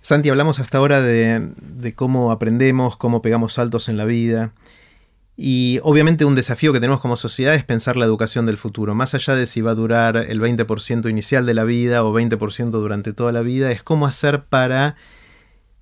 [0.00, 4.54] Santi, hablamos hasta ahora de, de cómo aprendemos, cómo pegamos saltos en la vida.
[5.36, 8.94] Y obviamente un desafío que tenemos como sociedad es pensar la educación del futuro.
[8.94, 12.70] Más allá de si va a durar el 20% inicial de la vida o 20%
[12.70, 14.96] durante toda la vida, es cómo hacer para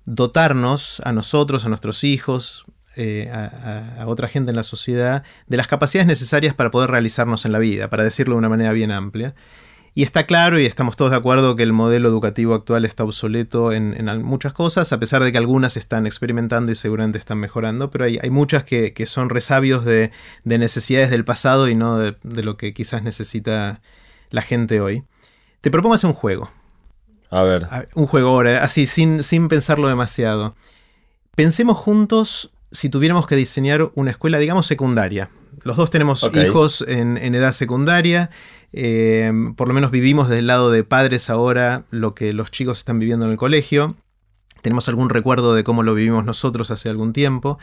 [0.03, 5.67] dotarnos a nosotros, a nuestros hijos, eh, a, otra gente en la sociedad, de las
[5.67, 9.33] capacidades necesarias para poder realizarnos en la vida, para decirlo de una manera bien amplia.
[9.95, 13.71] Y está claro y estamos todos de acuerdo que el modelo educativo actual está obsoleto
[13.71, 18.05] en, muchas cosas, a pesar de que algunas están experimentando y seguramente están mejorando, pero
[18.05, 20.11] hay, muchas que, son resabios de,
[20.45, 23.81] necesidades del pasado y no de, lo que quizás necesita
[24.31, 25.03] la gente hoy.
[25.61, 26.49] Te propongo hacer un juego.
[27.29, 27.67] A ver.
[27.93, 30.55] Un juego ahora, así, sin, sin pensarlo demasiado.
[31.35, 35.29] Pensemos juntos si tuviéramos que diseñar una escuela, digamos, secundaria.
[35.63, 38.29] Los dos tenemos hijos en, edad secundaria.
[38.73, 42.99] Eh, por lo menos vivimos del lado de padres ahora lo que los chicos están
[42.99, 43.95] viviendo en el colegio.
[44.61, 47.59] Tenemos algún recuerdo de cómo lo vivimos nosotros hace algún tiempo.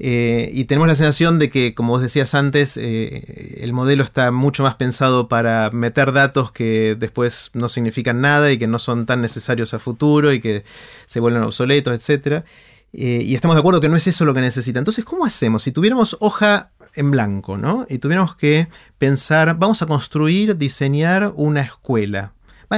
[0.00, 4.30] Eh, y tenemos la sensación de que, como vos decías antes, eh, el modelo está
[4.30, 9.06] mucho más pensado para meter datos que después no significan nada y que no son
[9.06, 10.64] tan necesarios a futuro y que
[11.06, 12.44] se vuelven obsoletos, etc.
[12.92, 14.78] y estamos de acuerdo que no es eso lo que necesita.
[14.78, 15.62] Entonces, ¿cómo hacemos?
[15.62, 17.86] Si tuviéramos hoja en blanco, ¿no?
[17.88, 22.32] Y tuviéramos que pensar, vamos a construir, diseñar una escuela.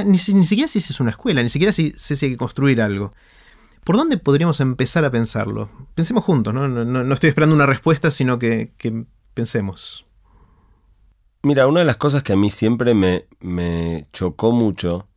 [0.05, 3.13] Ni, siquiera si es una escuela, ni siquiera si, si hay que construir algo.
[3.83, 5.69] ¿Por dónde podríamos empezar a pensarlo?
[5.95, 6.67] Pensemos juntos, ¿no?
[6.67, 8.71] No, estoy esperando una respuesta, sino que,
[9.33, 10.05] pensemos.
[11.43, 15.07] Mira, una de las cosas que a mí siempre me, me chocó mucho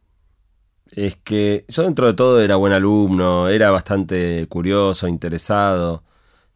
[0.94, 6.04] es que yo dentro de todo era buen alumno, era bastante curioso, interesado,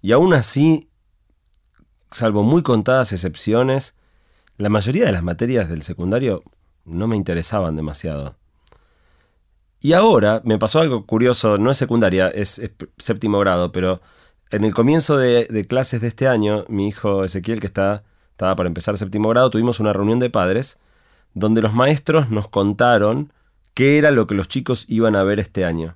[0.01, 0.89] y aún así
[2.11, 3.97] salvo muy contadas excepciones,
[4.57, 6.43] la mayoría de las materias del secundario
[6.85, 8.37] no me interesaban demasiado.
[9.81, 12.61] Y ahora me pasó algo curioso, no es secundaria, es,
[12.97, 14.01] séptimo grado, pero
[14.51, 18.69] en el comienzo de, clases de este año, mi hijo Ezequiel, que está, estaba para
[18.69, 20.79] empezar séptimo grado, tuvimos una reunión de padres
[21.35, 23.33] donde los maestros nos contaron
[23.79, 25.95] qué era lo que los chicos iban a ver este año.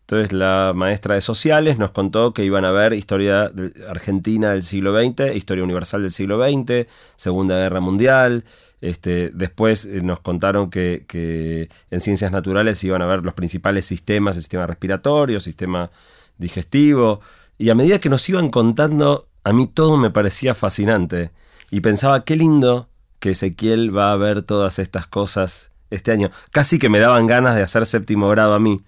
[0.00, 3.50] Entonces la maestra de sociales nos contó que iban a ver historia
[3.90, 8.46] argentina del siglo XX, historia universal del siglo XX, Segunda Guerra Mundial.
[8.80, 14.36] Este, después eh, nos contaron que, en ciencias naturales iban a ver los principales sistemas,
[14.36, 15.90] el sistema respiratorio, sistema
[16.38, 17.20] digestivo.
[17.58, 21.32] Y a medida que nos iban contando, a mí todo me parecía fascinante.
[21.70, 26.30] Y pensaba, qué lindo que Ezequiel va a ver todas estas cosas este año.
[26.50, 28.82] Casi que me daban ganas de hacer séptimo grado a mí.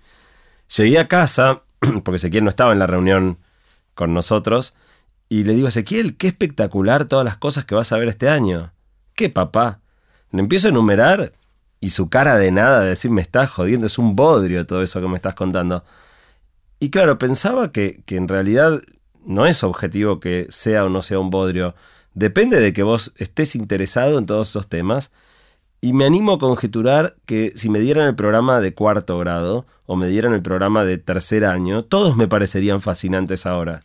[0.76, 1.62] Llegué a casa,
[2.04, 3.38] porque Ezequiel no estaba en la reunión
[3.94, 4.74] con nosotros,
[5.28, 8.72] y le digo Ezequiel, qué espectacular todas las cosas que vas a ver este año.
[9.14, 9.80] ¿Qué papá?
[10.30, 11.32] Le empiezo a enumerar
[11.80, 15.00] y su cara de nada, de decir, me estás jodiendo, es un bodrio todo eso
[15.00, 15.84] que me estás contando.
[16.78, 18.80] Y claro, pensaba que, que en realidad
[19.24, 21.74] no es objetivo que sea o no sea un bodrio.
[22.14, 25.12] Depende de que vos estés interesado en todos esos temas
[25.84, 29.96] y me animo a conjeturar que si me dieran el programa de cuarto grado o
[29.96, 33.82] me dieran el programa de tercer año, todos me parecerían fascinantes ahora.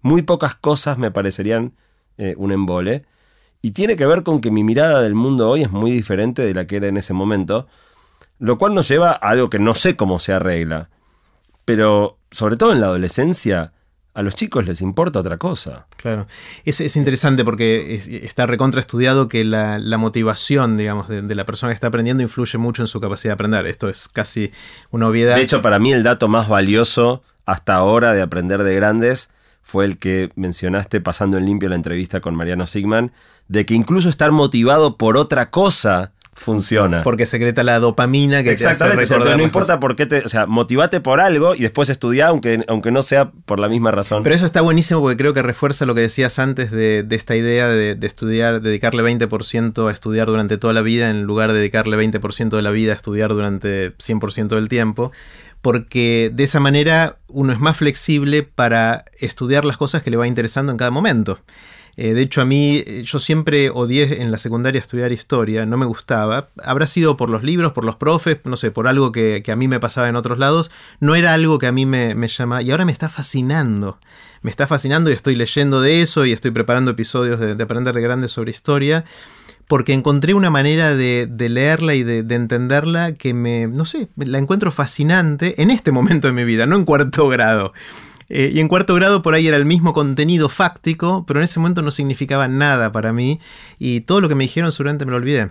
[0.00, 1.72] Muy pocas cosas me parecerían
[2.18, 3.04] eh, un embole.
[3.62, 6.54] Y tiene que ver con que mi mirada del mundo hoy es muy diferente de
[6.54, 7.66] la que era en ese momento,
[8.38, 10.88] lo cual nos lleva a algo que no sé cómo se arregla.
[11.64, 13.72] Pero sobre todo en la adolescencia,
[14.14, 15.86] a los chicos les importa otra cosa.
[15.96, 16.26] Claro.
[16.64, 21.88] Es, es interesante porque está recontraestudiado que la, motivación, digamos, de, la persona que está
[21.88, 23.66] aprendiendo influye mucho en su capacidad de aprender.
[23.66, 24.52] Esto es casi
[24.90, 25.34] una obviedad.
[25.34, 29.30] De hecho, para mí el dato más valioso hasta ahora de aprender de grandes
[29.62, 33.12] fue el que mencionaste pasando en limpio la entrevista con Mariano Sigman,
[33.48, 37.02] de que incluso estar motivado por otra cosa funciona.
[37.02, 40.46] Porque secreta la dopamina que Exactamente, te hace no importa por qué te, o sea,
[40.46, 44.22] motivate por algo y después estudia aunque, aunque no sea por la misma razón.
[44.22, 47.68] Pero eso está buenísimo porque creo que refuerza lo que decías antes de, esta idea
[47.68, 52.50] de, estudiar, dedicarle 20% a estudiar durante toda la vida en lugar de dedicarle 20%
[52.50, 55.12] de la vida a estudiar durante 100% del tiempo
[55.62, 60.28] porque de esa manera uno es más flexible para estudiar las cosas que le va
[60.28, 61.38] interesando en cada momento.
[61.96, 65.76] Eh, de hecho, a mí, eh, yo siempre odié en la secundaria estudiar historia, no
[65.76, 66.48] me gustaba.
[66.62, 69.68] Habrá sido por los libros, por los profes, no sé, por algo que, a mí
[69.68, 70.70] me pasaba en otros lados.
[71.00, 72.62] No era algo que a mí me, me llama.
[72.62, 73.98] Y ahora me está fascinando.
[74.42, 78.02] Me está fascinando y estoy leyendo de eso y estoy preparando episodios de, Aprender de
[78.02, 79.04] Grandes sobre historia.
[79.68, 84.36] Porque encontré una manera de, leerla y de, de, entenderla que me, no sé, la
[84.36, 87.72] encuentro fascinante en este momento de mi vida, no en cuarto grado.
[88.28, 91.60] Eh, y en cuarto grado por ahí era el mismo contenido fáctico, pero en ese
[91.60, 93.40] momento no significaba nada para mí
[93.78, 95.50] y todo lo que me dijeron seguramente me lo olvidé.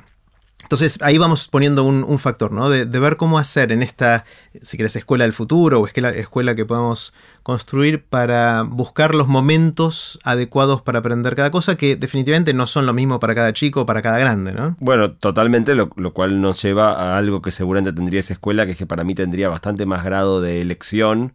[0.63, 2.69] Entonces ahí vamos poniendo un, factor, ¿no?
[2.69, 4.23] De, ver cómo hacer en esta,
[4.61, 10.19] si querés, escuela del futuro o escuela, escuela que podamos construir para buscar los momentos
[10.23, 13.85] adecuados para aprender cada cosa, que definitivamente no son lo mismo para cada chico o
[13.85, 14.77] para cada grande, ¿no?
[14.79, 18.71] Bueno, totalmente, lo, lo, cual nos lleva a algo que seguramente tendría esa escuela, que
[18.71, 21.33] es que para mí tendría bastante más grado de elección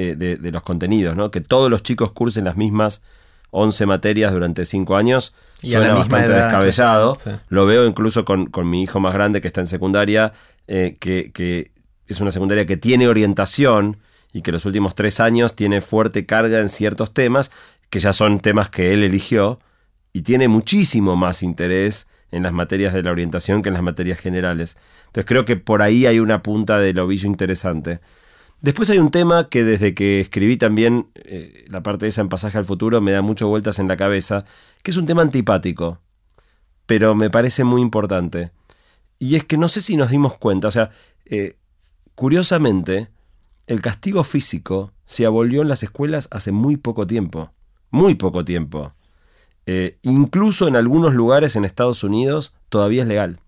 [0.00, 1.32] eh, de, los contenidos, ¿no?
[1.32, 3.02] Que todos los chicos cursen las mismas
[3.50, 7.18] 11 materias durante 5 años y suena bastante descabellado.
[7.48, 10.34] Lo veo incluso con, mi hijo más grande que está en secundaria,
[10.68, 11.72] eh, que,
[12.06, 13.96] es una secundaria que tiene orientación
[14.32, 17.50] y que los últimos 3 años tiene fuerte carga en ciertos temas,
[17.90, 19.58] que ya son temas que él eligió,
[20.12, 24.20] y tiene muchísimo más interés en las materias de la orientación que en las materias
[24.20, 24.76] generales.
[25.06, 27.98] Entonces creo que por ahí hay una punta del ovillo interesante.
[28.60, 32.28] Después hay un tema que desde que escribí también eh, la parte de esa en
[32.28, 34.44] Pasaje al Futuro me da muchas vueltas en la cabeza,
[34.82, 36.00] que es un tema antipático,
[36.86, 38.50] pero me parece muy importante.
[39.20, 40.90] Y es que no sé si nos dimos cuenta, o sea,
[41.24, 41.56] eh,
[42.16, 43.10] curiosamente,
[43.68, 47.52] el castigo físico se abolió en las escuelas hace muy poco tiempo,
[47.90, 48.92] muy poco tiempo.
[49.66, 53.40] Eh, incluso en algunos lugares en Estados Unidos todavía es legal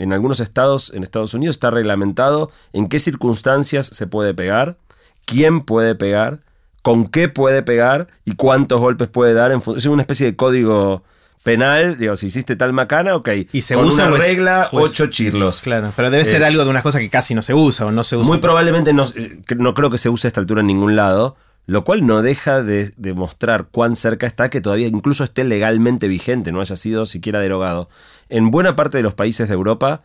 [0.00, 4.78] en algunos estados en Estados Unidos está reglamentado en qué circunstancias se puede pegar,
[5.26, 6.40] quién puede pegar,
[6.82, 9.52] con qué puede pegar y cuántos golpes puede dar.
[9.52, 11.04] En es una especie de código
[11.42, 13.28] penal, digo, si hiciste tal macana, ok.
[13.52, 15.60] Y se usa una regla, ocho chirlos.
[15.60, 17.92] Claro, pero debe ser eh, algo de una cosa que casi no se usa o
[17.92, 18.28] no se usa.
[18.28, 21.36] Muy probablemente no, eh, no creo que se use a esta altura en ningún lado,
[21.66, 26.52] lo cual no deja de demostrar cuán cerca está que todavía incluso esté legalmente vigente,
[26.52, 27.88] no haya sido siquiera derogado.
[28.28, 30.02] En buena parte de los países de Europa,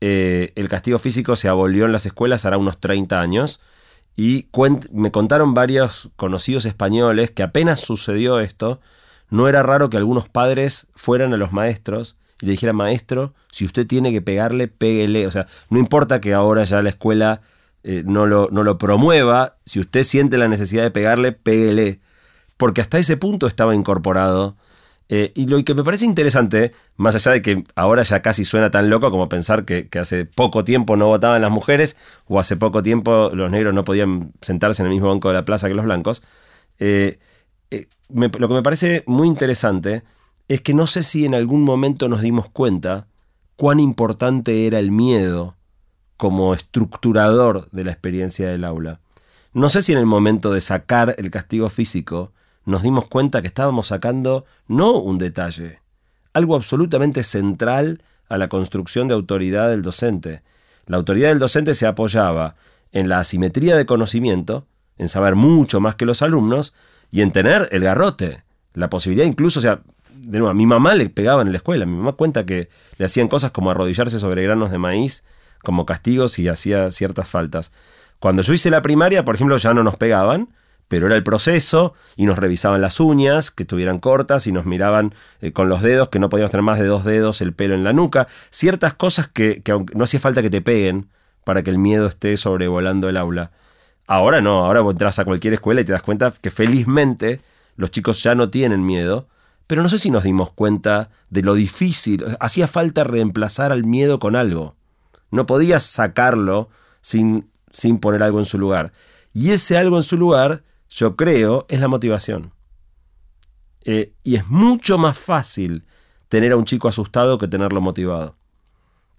[0.00, 3.60] eh, el castigo físico se abolió en las escuelas hará unos 30 años.
[4.18, 4.48] Y
[4.92, 8.80] me contaron varios conocidos españoles que apenas sucedió esto,
[9.28, 13.64] no era raro que algunos padres fueran a los maestros y le dijeran, maestro, si
[13.64, 15.26] usted tiene que pegarle, péguele.
[15.26, 17.40] O sea, no importa que ahora ya la escuela
[17.88, 22.00] eh, no, lo, no lo promueva, si usted siente la necesidad de pegarle, péguele.
[22.56, 24.56] Porque hasta ese punto estaba incorporado.
[25.08, 28.72] Eh, y lo que me parece interesante, más allá de que ahora ya casi suena
[28.72, 31.96] tan loco como pensar que, hace poco tiempo no votaban las mujeres
[32.26, 35.44] o hace poco tiempo los negros no podían sentarse en el mismo banco de la
[35.44, 36.24] plaza que los blancos,
[36.80, 37.20] eh,
[38.10, 40.02] lo que me parece muy interesante
[40.48, 43.06] es que no sé si en algún momento nos dimos cuenta
[43.54, 45.55] cuán importante era el miedo
[46.16, 49.00] como estructurador de la experiencia del aula.
[49.52, 52.32] No sé si en el momento de sacar el castigo físico
[52.64, 55.80] nos dimos cuenta que estábamos sacando no un detalle,
[56.32, 60.42] algo absolutamente central a la construcción de autoridad del docente.
[60.86, 62.56] La autoridad del docente se apoyaba
[62.92, 64.66] en la asimetría de conocimiento,
[64.98, 66.74] en saber mucho más que los alumnos
[67.10, 68.42] y en tener el garrote,
[68.74, 71.86] la posibilidad incluso, o sea, de nuevo, a mi mamá le pegaban en la escuela,
[71.86, 75.24] mi mamá cuenta que le hacían cosas como arrodillarse sobre granos de maíz
[75.66, 77.72] como castigos y hacía ciertas faltas.
[78.20, 80.50] Cuando yo hice la primaria, por ejemplo, ya no nos pegaban,
[80.86, 85.12] pero era el proceso y nos revisaban las uñas, que estuvieran cortas y nos miraban
[85.40, 87.82] eh, con los dedos, que no podíamos tener más de dos dedos, el pelo en
[87.82, 91.08] la nuca, ciertas cosas que, que no hacía falta que te peguen
[91.42, 93.50] para que el miedo esté sobrevolando el aula.
[94.06, 97.40] Ahora no, ahora vos entras a cualquier escuela y te das cuenta que felizmente
[97.74, 99.26] los chicos ya no tienen miedo,
[99.66, 102.24] pero no sé si nos dimos cuenta de lo difícil.
[102.38, 104.76] Hacía falta reemplazar al miedo con algo.
[105.36, 106.70] No podías sacarlo
[107.02, 108.92] sin, sin poner algo en su lugar.
[109.34, 112.52] Y ese algo en su lugar, yo creo, es la motivación.
[113.84, 115.84] Eh, y es mucho más fácil
[116.28, 118.34] tener a un chico asustado que tenerlo motivado.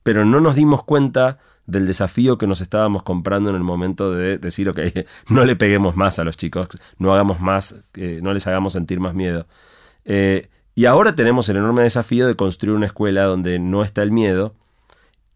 [0.01, 1.37] Pero no nos dimos cuenta
[1.67, 4.79] del desafío que nos estábamos comprando en el momento de decir, ok,
[5.29, 8.99] no le peguemos más a los chicos, no hagamos más, eh, no les hagamos sentir
[8.99, 9.45] más miedo.
[10.03, 14.11] Eh, y ahora tenemos el enorme desafío de construir una escuela donde no está el
[14.11, 14.55] miedo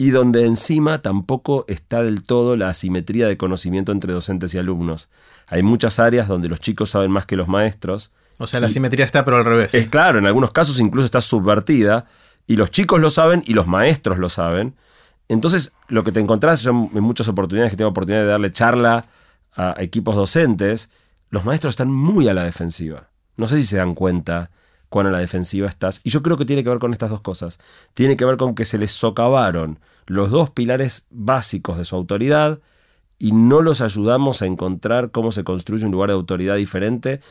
[0.01, 5.09] y donde encima tampoco está del todo la asimetría de conocimiento entre docentes y alumnos.
[5.45, 8.09] Hay muchas áreas donde los chicos saben más que los maestros.
[8.39, 9.75] O sea, la asimetría está pero al revés.
[9.75, 12.07] Es claro, en algunos casos incluso está subvertida
[12.47, 14.73] y los chicos lo saben y los maestros lo saben.
[15.27, 19.05] Entonces, lo que te encontrás, yo en muchas oportunidades que tengo oportunidad de darle charla
[19.55, 20.89] a equipos docentes,
[21.29, 23.09] los maestros están muy a la defensiva.
[23.37, 24.49] No sé si se dan cuenta
[24.91, 26.01] cuán a la defensiva estás.
[26.03, 27.59] Y yo creo que tiene que ver con estas dos cosas.
[27.93, 32.59] Tiene que ver con que se les socavaron los dos pilares básicos de su autoridad
[33.17, 37.21] y no los ayudamos a encontrar cómo se construye un lugar de autoridad diferente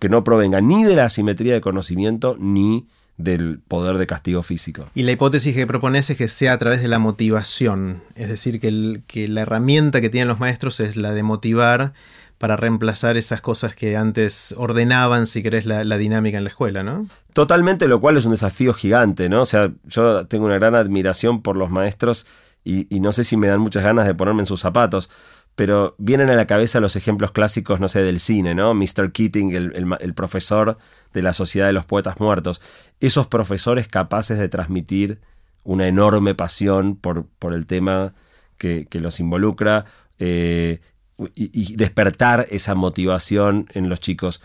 [0.00, 2.88] que no provenga ni de la asimetría de conocimiento ni
[3.18, 4.86] del poder de castigo físico.
[4.92, 8.58] Y la hipótesis que propones es que sea a través de la motivación, es decir,
[8.58, 11.92] que, que la herramienta que tienen los maestros es la de motivar
[12.38, 17.06] para reemplazar esas cosas que antes ordenaban, si querés, la, dinámica en la escuela, ¿no?
[17.32, 19.42] Totalmente, lo cual es un desafío gigante, ¿no?
[19.42, 22.26] O sea, yo tengo una gran admiración por los maestros
[22.62, 25.08] y, no sé si me dan muchas ganas de ponerme en sus zapatos,
[25.54, 28.74] pero vienen a la cabeza los ejemplos clásicos, no sé, del cine, ¿no?
[28.74, 29.12] Mr.
[29.12, 30.76] Keating, el, profesor
[31.14, 32.60] de la Sociedad de los Poetas Muertos.
[33.00, 35.20] Esos profesores capaces de transmitir
[35.62, 38.12] una enorme pasión por, el tema
[38.58, 39.86] que, los involucra,
[40.18, 40.80] eh,
[41.34, 44.40] y, despertar esa motivación en los chicos.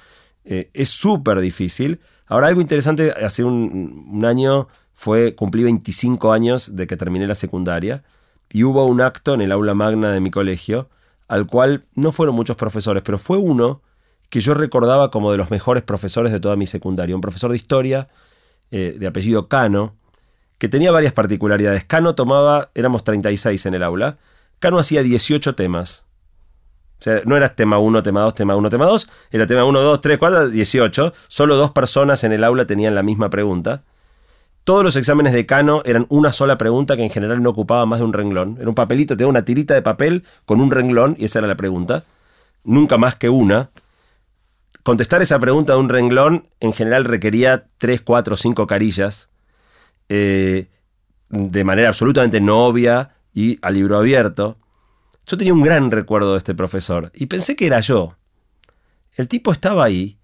[0.46, 2.00] Eh, es súper difícil.
[2.28, 8.04] Ahora, algo interesante, hace un, año fue, cumplí 25 años de que terminé la secundaria
[8.52, 10.90] y hubo un acto en el aula magna de mi colegio
[11.28, 13.82] al cual no fueron muchos profesores, pero fue uno
[14.30, 17.58] que yo recordaba como de los mejores profesores de toda mi secundaria, un profesor de
[17.58, 18.10] historia
[18.70, 19.96] eh, de apellido Cano,
[20.58, 21.86] que tenía varias particularidades.
[21.86, 24.18] Cano tomaba, éramos 36 en el aula,
[24.60, 26.06] Cano hacía 18 temas
[27.02, 29.82] o sea, no era tema 1, tema 2, tema 1, tema 2, era tema 1,
[29.82, 31.14] 2, 3, 4, 18.
[31.28, 33.82] Solo dos personas en el aula tenían la misma pregunta.
[34.64, 37.97] Todos los exámenes de Cano eran una sola pregunta que en general no ocupaba más
[37.97, 38.58] de un renglón.
[38.60, 41.56] Era un papelito, tenía una tirita de papel con un renglón y esa era la
[41.56, 42.04] pregunta.
[42.64, 43.72] Nunca más que una.
[44.84, 49.32] Contestar esa pregunta de un renglón en general requería 3, 4, 5 carillas.
[50.08, 50.68] Eh,
[51.30, 54.58] de manera absolutamente no obvia y a libro abierto.
[55.26, 58.18] Yo tenía un gran recuerdo de este profesor y pensé que era yo.
[59.16, 60.18] El tipo estaba ahí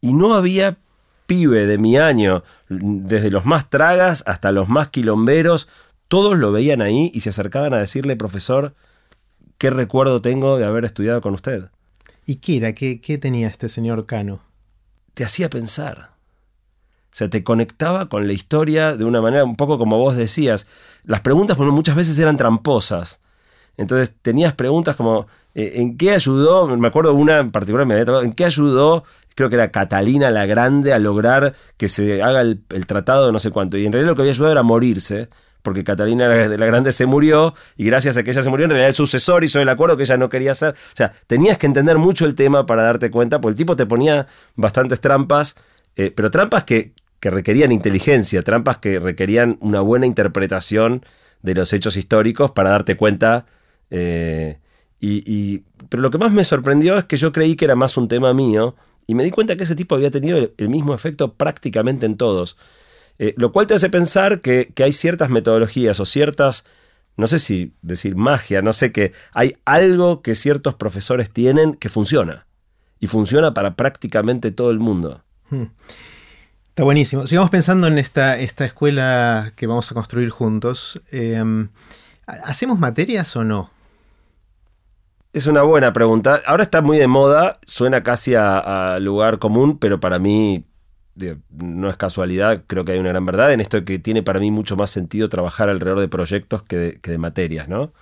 [0.00, 0.78] y no había
[1.26, 5.68] pibe de mi año, desde los más tragas hasta los más quilomberos,
[6.08, 8.74] todos lo veían ahí y se acercaban a decirle, profesor,
[9.56, 11.70] ¿qué recuerdo tengo de haber estudiado con usted?
[12.26, 12.74] ¿Y qué era?
[12.74, 14.42] ¿Qué, qué tenía este señor Cano?
[15.14, 16.10] Te hacía pensar.
[17.12, 20.66] O sea, te conectaba con la historia de una manera un poco como vos decías.
[21.04, 23.20] Las preguntas muchas veces eran tramposas.
[23.80, 26.66] Entonces tenías preguntas como, eh, ¿en qué ayudó?
[26.76, 29.04] Me acuerdo una en particular, me había tocado, ¿en qué ayudó?
[29.34, 33.38] Creo que era Catalina la Grande a lograr que se haga el, tratado de no
[33.38, 33.78] sé cuánto.
[33.78, 35.30] Y en realidad lo que había ayudado era morirse
[35.62, 38.90] porque Catalina la Grande se murió y gracias a que ella se murió, en realidad
[38.90, 40.72] el sucesor hizo el acuerdo que ella no quería hacer.
[40.72, 43.86] O sea, tenías que entender mucho el tema para darte cuenta, porque el tipo te
[43.86, 44.26] ponía
[44.56, 45.56] bastantes trampas,
[45.96, 51.02] eh, pero trampas que, que requerían inteligencia, trampas que requerían una buena interpretación
[51.40, 53.46] de los hechos históricos para darte cuenta
[53.90, 54.58] eh,
[55.00, 58.08] y, pero lo que más me sorprendió es que yo creí que era más un
[58.08, 58.76] tema mío
[59.06, 62.56] y me di cuenta que ese tipo había tenido el, mismo efecto prácticamente en todos.
[63.18, 66.64] Eh, lo cual te hace pensar que, hay ciertas metodologías o ciertas,
[67.16, 71.88] no sé si decir magia, no sé que hay algo que ciertos profesores tienen que
[71.88, 72.46] funciona.
[73.02, 75.24] Y funciona para prácticamente todo el mundo.
[75.48, 75.64] Hmm.
[76.68, 77.26] Está buenísimo.
[77.26, 81.00] Sigamos pensando en esta, esta escuela que vamos a construir juntos.
[81.10, 81.42] Eh,
[82.26, 83.70] ¿Hacemos materias o no?
[85.32, 86.40] Es una buena pregunta.
[86.44, 90.64] Ahora está muy de moda, suena casi a, lugar común, pero para mí
[91.50, 94.50] no es casualidad, creo que hay una gran verdad en esto que tiene para mí
[94.50, 97.92] mucho más sentido trabajar alrededor de proyectos que de, materias, ¿no?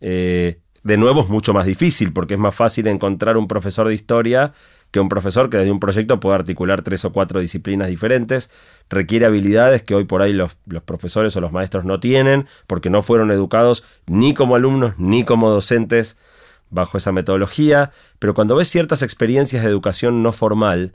[0.00, 3.94] Eh, de nuevo es mucho más difícil porque es más fácil encontrar un profesor de
[3.94, 4.52] historia
[4.90, 8.50] que un profesor que desde un proyecto puede articular tres o cuatro disciplinas diferentes,
[8.88, 12.90] requiere habilidades que hoy por ahí los, los, profesores o los maestros no tienen porque
[12.90, 16.16] no fueron educados ni como alumnos ni como docentes
[16.72, 20.94] bajo esa metodología, pero cuando ves ciertas experiencias de educación no formal,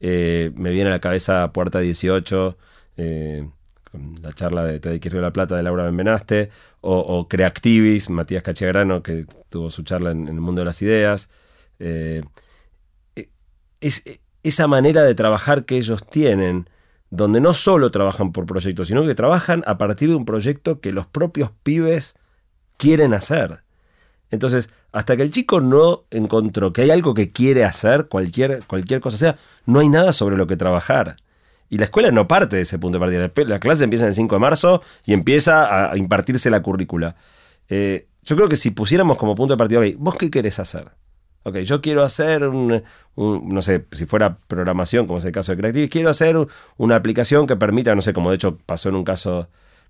[0.00, 2.58] Eh, me viene a la cabeza Puerta 18,
[2.98, 3.48] eh,
[4.22, 6.50] la charla de Teddy Río la Plata de Laura Benvenaste,
[6.82, 11.30] o, Creactivis, Matías Cachegrano, que tuvo su charla en, el mundo de las ideas.
[11.78, 12.22] Eh,
[13.80, 14.04] es,
[14.42, 16.68] esa manera de trabajar que ellos tienen,
[17.08, 20.92] donde no solo trabajan por proyectos, sino que trabajan a partir de un proyecto que
[20.92, 22.14] los propios pibes
[22.76, 23.64] quieren hacer.
[24.34, 29.00] Entonces, hasta que el chico no encontró que hay algo que quiere hacer, cualquier, cualquier
[29.00, 31.16] cosa sea, no hay nada sobre lo que trabajar.
[31.70, 33.46] Y la escuela no parte de ese punto de partida.
[33.46, 37.16] La clase empieza el 5 de marzo y empieza a impartirse la currícula.
[37.68, 40.90] Eh, yo creo que si pusiéramos como punto de partida, ¿vos qué querés hacer?
[41.44, 42.82] Ok, yo quiero hacer un,
[43.16, 46.36] no sé, si fuera programación, como es el caso de Creative, quiero hacer
[46.78, 49.48] una aplicación que permita, no sé, como de hecho pasó en un caso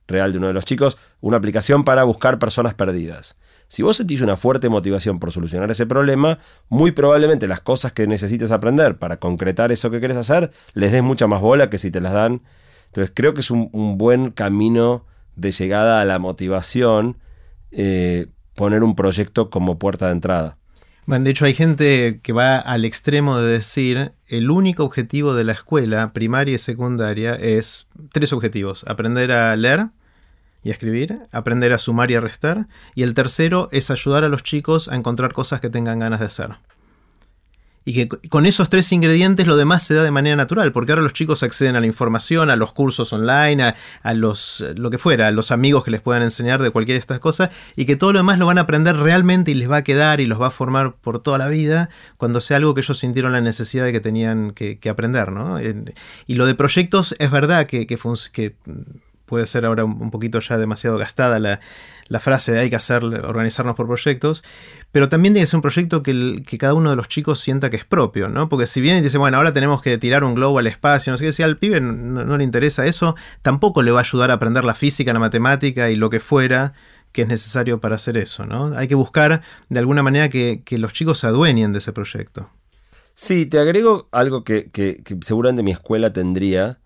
[0.09, 3.37] real de uno de los chicos, una aplicación para buscar personas perdidas.
[3.69, 6.39] Si vos sentís una fuerte motivación por solucionar ese problema,
[6.69, 11.03] muy probablemente las cosas que necesites aprender para concretar eso que quieres hacer, les des
[11.03, 12.43] mucha más bola que si te las dan.
[12.87, 15.05] Entonces creo que es un, buen camino
[15.37, 17.17] de llegada a la motivación
[17.73, 20.59] eh, poner un proyecto como puerta de entrada.
[21.07, 25.45] Bueno, de hecho hay gente que va al extremo de decir el único objetivo de
[25.45, 28.85] la escuela primaria y secundaria es tres objetivos.
[28.89, 29.89] Aprender a leer
[30.65, 32.67] y a escribir, aprender a sumar y a restar.
[32.97, 36.27] Y el tercero es ayudar a los chicos a encontrar cosas que tengan ganas de
[36.27, 36.57] hacer
[37.85, 41.03] y que con esos tres ingredientes lo demás se da de manera natural, porque ahora
[41.03, 45.29] los chicos acceden a la información, a los cursos online, a, los lo que fuera,
[45.29, 48.13] a los amigos que les puedan enseñar de cualquiera de estas cosas, y que todo
[48.13, 50.47] lo demás lo van a aprender realmente y les va a quedar y los va
[50.47, 53.93] a formar por toda la vida cuando sea algo que ellos sintieron la necesidad de
[53.93, 55.59] que tenían que, aprender, ¿no?
[56.27, 57.97] Y lo de proyectos es verdad que, que
[59.27, 61.61] puede ser ahora un poquito ya demasiado gastada la,
[62.21, 64.45] frase de hay que hacer, organizarnos por proyectos,
[64.93, 67.77] pero también tiene que ser un proyecto que, cada uno de los chicos sienta que
[67.77, 68.49] es propio, ¿no?
[68.49, 71.25] Porque si bien dice, bueno, ahora tenemos que tirar un globo al espacio, no sé
[71.25, 74.65] qué, si al pibe no, le interesa eso, tampoco le va a ayudar a aprender
[74.65, 76.75] la física, la matemática y lo que fuera
[77.13, 78.77] que es necesario para hacer eso, ¿no?
[78.77, 82.51] Hay que buscar de alguna manera que, los chicos se adueñen de ese proyecto.
[83.15, 84.69] Sí, te agrego algo que,
[85.21, 86.81] seguramente mi escuela tendría,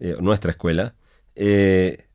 [0.00, 0.94] eh, nuestra escuela,
[1.36, 2.06] eh,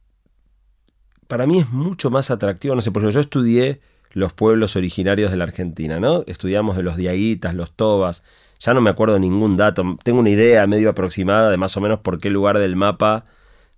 [1.27, 2.75] para mí es mucho más atractivo.
[2.75, 6.23] No sé, por ejemplo, yo estudié los pueblos originarios de la Argentina, ¿no?
[6.25, 8.23] Estudiamos de los diaguitas, los tobas.
[8.59, 9.83] Ya no me acuerdo ningún dato.
[10.03, 13.25] Tengo una idea medio aproximada de más o menos por qué lugar del mapa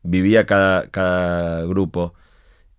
[0.03, 2.13] vivía cada, cada grupo.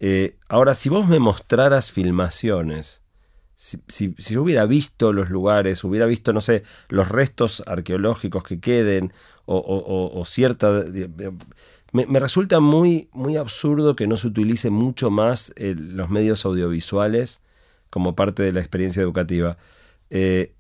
[0.01, 3.03] Eh, ahora, si vos me mostraras filmaciones,
[3.55, 8.59] si, si, yo hubiera visto los lugares, hubiera visto, no sé, los restos arqueológicos que
[8.59, 9.13] queden,
[9.45, 10.83] o, o, o cierta
[11.93, 17.43] me, resulta muy, muy absurdo que no se utilice mucho más eh, los medios audiovisuales
[17.90, 19.59] como parte de la experiencia educativa.
[20.09, 20.55] Eh,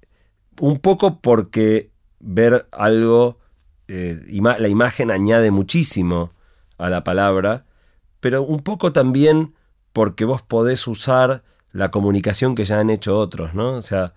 [0.60, 3.38] un poco porque ver algo,
[3.88, 6.32] eh, la imagen añade muchísimo
[6.76, 7.64] a la palabra,
[8.20, 9.54] pero un poco también
[9.94, 13.72] porque vos podés usar la comunicación que ya han hecho otros, ¿no?
[13.72, 14.12] O sea,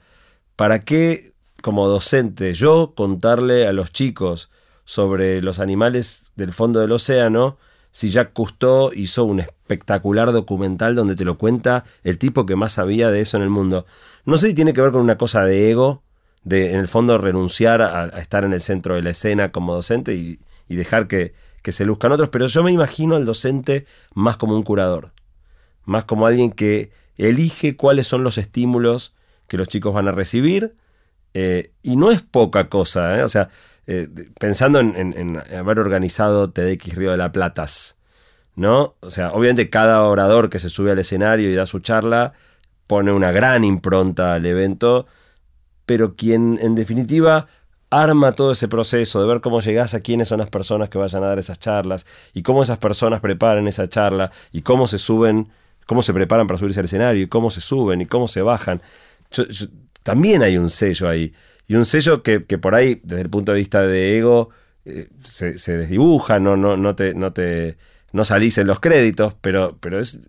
[0.58, 4.50] ¿para qué como docente yo contarle a los chicos
[4.86, 7.58] sobre los animales del fondo del océano,
[7.92, 12.74] si Jacques Cousteau hizo un espectacular documental donde te lo cuenta el tipo que más
[12.74, 13.86] sabía de eso en el mundo.
[14.26, 16.04] No sé si tiene que ver con una cosa de ego,
[16.44, 20.14] de en el fondo renunciar a, estar en el centro de la escena como docente
[20.14, 24.56] y, dejar que, que se luzcan otros, pero yo me imagino al docente más como
[24.56, 25.14] un curador,
[25.86, 29.14] más como alguien que elige cuáles son los estímulos
[29.48, 30.76] que los chicos van a recibir,
[31.34, 33.24] eh, y no es poca cosa, ¿eh?
[33.24, 33.50] o sea,
[33.88, 34.08] eh,
[34.40, 37.98] pensando en, haber organizado TDX Río de la Platas,
[38.56, 38.96] ¿no?
[39.02, 42.34] O sea, obviamente cada orador que se sube al escenario y da su charla
[42.88, 45.08] pone una gran impronta al evento,
[45.86, 47.48] pero quien en definitiva
[47.90, 51.24] arma todo ese proceso de ver cómo llegás a quiénes son las personas que vayan
[51.24, 55.50] a dar esas charlas y cómo esas personas preparan esa charla y cómo se suben,
[55.86, 58.82] cómo se preparan para subirse al escenario y cómo se suben y cómo se bajan.
[60.04, 61.34] también hay un sello ahí.
[61.68, 64.50] Y un sello que, por ahí, desde el punto de vista de ego,
[64.86, 67.78] eh, se, desdibuja, no, no, no, te, no, te,
[68.12, 70.20] no salís en los créditos, pero, pero es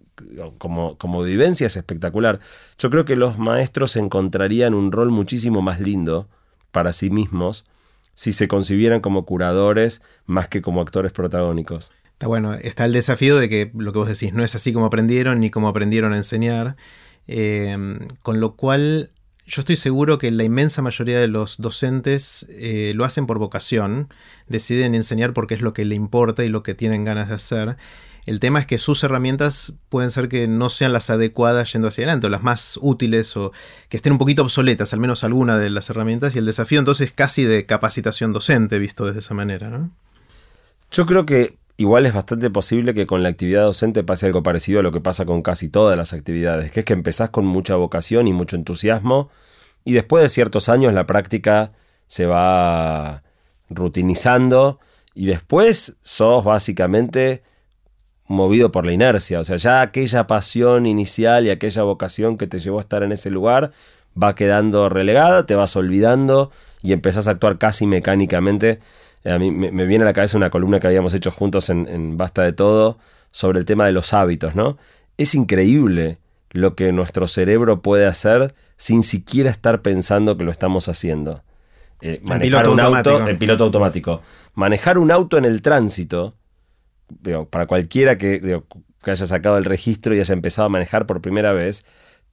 [0.59, 2.41] como, como vivencia es espectacular.
[2.79, 6.29] Yo creo que los maestros encontrarían un rol muchísimo más lindo
[6.71, 7.67] para sí mismos
[8.15, 11.93] si se concibieran como curadores más que como actores protagónicos.
[12.13, 14.87] Está bueno, está el desafío de que lo que vos decís no es así como
[14.87, 16.77] aprendieron ni como aprendieron a enseñar,
[17.27, 17.77] eh,
[18.23, 19.11] con lo cual
[19.47, 24.09] yo estoy seguro que la inmensa mayoría de los docentes eh, lo hacen por vocación,
[24.49, 27.77] deciden enseñar porque es lo que le importa y lo que tienen ganas de hacer.
[28.27, 32.03] El tema es que sus herramientas pueden ser que no sean las adecuadas yendo hacia
[32.03, 33.53] adelante, o las más útiles, o
[33.89, 37.13] que estén un poquito obsoletas, al menos alguna de las herramientas, y el desafío entonces
[37.13, 39.89] casi de capacitación docente, visto desde esa manera.
[40.91, 44.81] Yo creo que igual es bastante posible que con la actividad docente pase algo parecido
[44.81, 47.77] a lo que pasa con casi todas las actividades, que es que empezás con mucha
[47.77, 49.31] vocación y mucho entusiasmo,
[49.85, 51.73] y después de ciertos años la práctica
[52.07, 53.23] se va
[53.69, 54.81] rutinizando,
[55.15, 57.43] y después sos básicamente
[58.29, 59.41] movido por la inercia.
[59.41, 63.13] O sea, ya aquella pasión inicial y aquella vocación que te llevó a estar en
[63.13, 63.73] ese lugar
[64.21, 66.51] va quedando relegada, te vas olvidando
[66.83, 68.81] y empezás a actuar casi mecánicamente.
[69.27, 72.17] Eh, a mí me, viene a la cabeza una columna que habíamos hecho juntos en,
[72.17, 72.97] Basta de Todo
[73.33, 74.79] sobre el tema de los hábitos, ¿no?
[75.17, 76.19] Es increíble
[76.51, 81.43] lo que nuestro cerebro puede hacer sin siquiera estar pensando que lo estamos haciendo.
[82.03, 84.23] Eh, manejar un auto, el piloto automático.
[84.55, 86.37] Manejar un auto en el tránsito
[87.51, 88.63] para cualquiera que,
[89.03, 91.85] haya sacado el registro y haya empezado a manejar por primera vez,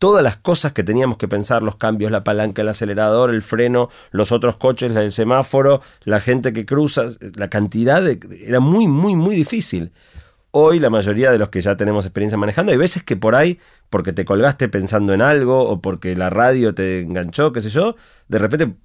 [0.03, 3.87] todas las cosas que teníamos que pensar, los cambios, la palanca, el acelerador, el freno,
[4.11, 9.15] los otros coches, el semáforo, la gente que cruza, la cantidad de, era muy, muy,
[9.15, 9.93] muy difícil.
[10.51, 13.59] Hoy la mayoría de los que ya tenemos experiencia manejando, hay veces que por ahí,
[13.89, 17.95] porque te colgaste pensando en algo o porque la radio te enganchó, qué sé yo,
[18.27, 18.75] de repente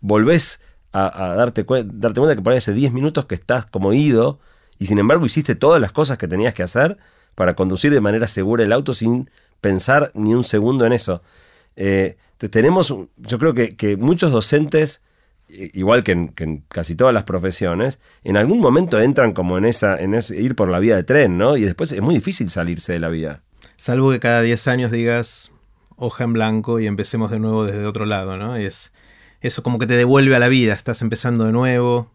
[0.00, 0.62] volvés
[0.92, 4.38] a, darte, darte cuenta que por ahí hace 10 minutos que estás como ido
[4.78, 6.96] y sin embargo hiciste todas las cosas que tenías que hacer
[7.34, 9.28] para conducir de manera segura el auto sin
[9.62, 11.22] pensar ni un segundo en eso.
[11.76, 12.18] Eh,
[12.50, 15.00] tenemos, yo creo que, muchos docentes,
[15.48, 20.12] igual que en, casi todas las profesiones, en algún momento entran como en esa, en
[20.12, 21.56] ese, ir por la vía de tren, ¿no?
[21.56, 23.40] Y después es muy difícil salirse de la vía.
[23.76, 25.52] Salvo que cada 10 años digas
[25.96, 28.56] hoja en blanco y empecemos de nuevo desde otro lado, ¿no?
[28.56, 28.92] es
[29.42, 32.10] eso como que te devuelve a la vida, estás empezando de nuevo.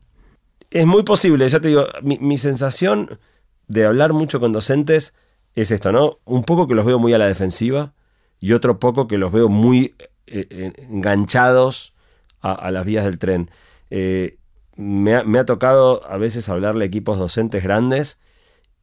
[0.71, 3.19] Es muy posible, ya te digo, mi, sensación
[3.67, 5.13] de hablar mucho con docentes
[5.61, 6.19] es esto, ¿no?
[6.25, 7.93] Un poco que los veo muy a la defensiva
[8.39, 9.95] y otro poco que los veo muy
[10.27, 11.95] eh, eh, enganchados
[12.41, 13.49] a, las vías del tren.
[13.89, 14.37] Eh,
[14.75, 18.21] me, ha, tocado a veces hablarle a equipos docentes grandes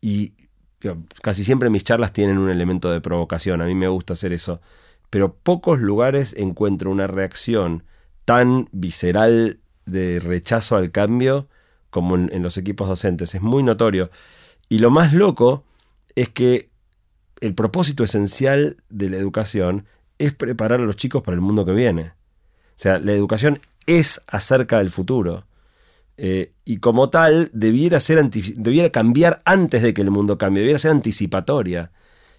[0.00, 0.34] y
[1.22, 4.60] casi siempre mis charlas tienen un elemento de provocación, a mí me gusta hacer eso,
[5.08, 7.84] pero pocos lugares encuentro una reacción
[8.24, 11.48] tan visceral de rechazo al cambio
[11.90, 13.34] como en, los equipos docentes.
[13.36, 14.10] Es muy notorio.
[14.68, 15.62] Y lo más loco
[16.14, 16.70] es que
[17.40, 19.86] el propósito esencial de la educación
[20.18, 22.12] es preparar a los chicos para el mundo que viene.
[22.70, 25.46] O sea, la educación es acerca del futuro.
[26.16, 30.78] Eh, y como tal, debiera, ser debiera cambiar antes de que el mundo cambie, debiera
[30.78, 31.90] ser anticipatoria.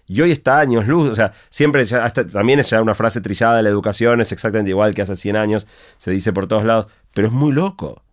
[0.08, 1.84] Y hoy está años luz, o sea, siempre,
[2.32, 5.66] también es ya una frase trillada, la educación es exactamente igual que hace 100 años,
[5.96, 8.04] se dice por todos lados, pero es muy loco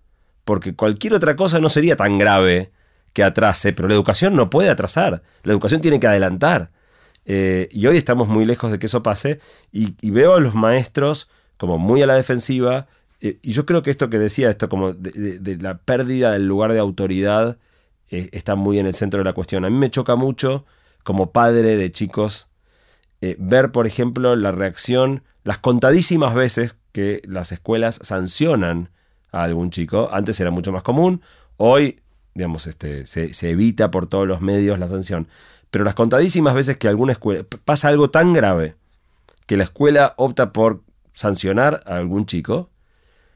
[0.44, 2.72] porque cualquier otra cosa no sería tan grave
[3.14, 6.72] que atrase, pero la educación no puede atrasar, la educación tiene que adelantar.
[7.26, 9.40] Eh, y hoy estamos muy lejos de que eso pase
[9.72, 12.88] y, veo a los maestros como muy a la defensiva
[13.22, 16.74] eh, y yo creo que esto que decía, esto como de, la pérdida del lugar
[16.74, 17.58] de autoridad,
[18.12, 19.64] eh, está muy en el centro de la cuestión.
[19.64, 20.66] A mí me choca mucho
[21.04, 22.50] como padre de chicos
[23.38, 28.90] ver, por ejemplo, la reacción, las contadísimas veces que las escuelas sancionan
[29.32, 30.10] a algún chico.
[30.12, 31.22] Antes era mucho más común,
[31.56, 32.03] hoy,
[32.36, 35.28] digamos, este, se, evita por todos los medios la sanción.
[35.72, 38.76] Pero las contadísimas veces que alguna escuela pasa algo tan grave
[39.46, 40.82] que la escuela opta por
[41.14, 42.70] sancionar a algún chico,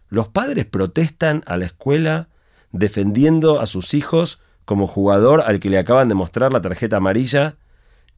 [0.09, 2.29] los padres protestan a la escuela
[2.71, 7.55] defendiendo a sus hijos como jugador al que le acaban de mostrar la tarjeta amarilla.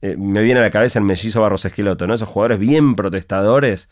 [0.02, 2.14] Eh, me viene a la cabeza el mellizo Barros Esqueloto, ¿no?
[2.14, 3.88] Esos jugadores bien protestadores.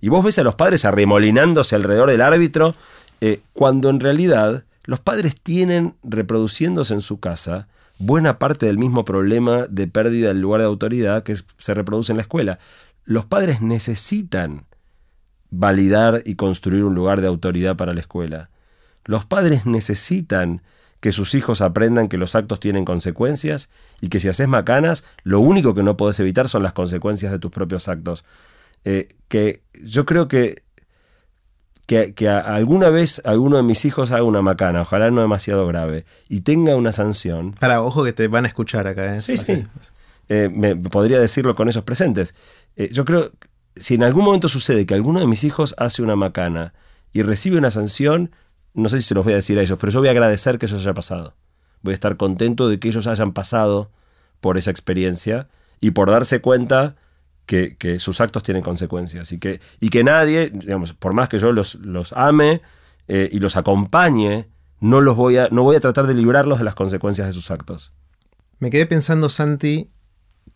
[0.00, 2.74] Y vos ves a los padres arremolinándose alrededor del árbitro
[3.20, 7.68] eh, cuando en realidad los padres tienen reproduciéndose en su casa
[7.98, 12.16] buena parte del mismo problema de pérdida del lugar de autoridad que se reproduce en
[12.16, 12.58] la escuela.
[13.04, 14.66] Los padres necesitan
[15.50, 18.50] validar y construir un lugar de autoridad para la escuela.
[19.04, 20.62] Los padres necesitan
[21.00, 23.70] que sus hijos aprendan que los actos tienen consecuencias
[24.00, 27.38] y que si haces macanas, lo único que no puedes evitar son las consecuencias de
[27.38, 28.24] tus propios actos.
[28.84, 30.62] Eh, que yo creo que
[31.86, 36.40] que, alguna vez alguno de mis hijos haga una macana, ojalá no demasiado grave, y
[36.40, 37.52] tenga una sanción.
[37.52, 39.16] Para, ojo que te van a escuchar acá.
[39.16, 39.20] ¿eh?
[39.20, 39.64] Sí, sí.
[40.28, 42.34] Eh, me podría decirlo con esos presentes.
[42.76, 43.32] Eh, yo creo,
[43.76, 46.72] si en algún momento sucede que alguno de mis hijos hace una macana
[47.12, 48.30] y recibe una sanción,
[48.74, 50.58] no sé si se los voy a decir a ellos, pero yo voy a agradecer
[50.58, 51.34] que eso haya pasado.
[51.82, 53.90] Voy a estar contento de que ellos hayan pasado
[54.40, 55.48] por esa experiencia
[55.80, 56.96] y por darse cuenta
[57.46, 62.12] que, sus actos tienen consecuencias y que, nadie, digamos, por más que yo los, los
[62.14, 62.62] ame
[63.08, 64.48] eh, y los acompañe,
[64.80, 67.50] no, los voy a, no voy a tratar de librarlos de las consecuencias de sus
[67.50, 67.92] actos.
[68.58, 69.90] Me quedé pensando, Santi,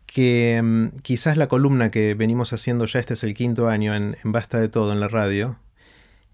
[0.06, 4.16] que mm, quizás la columna que venimos haciendo ya, este es el quinto año en,
[4.24, 5.58] Basta de Todo en la radio,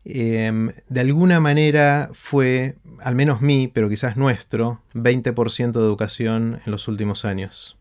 [0.05, 6.73] em, de alguna manera fue, al menos mí, pero quizás nuestro, 20% de educación en
[6.73, 7.77] los últimos años.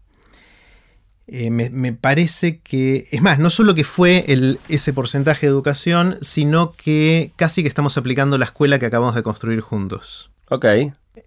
[1.33, 6.17] Eh, me, parece que, es más, no solo que fue el, ese porcentaje de educación,
[6.19, 10.29] sino que casi que estamos aplicando la escuela que acabamos de construir juntos.
[10.49, 10.65] Ok.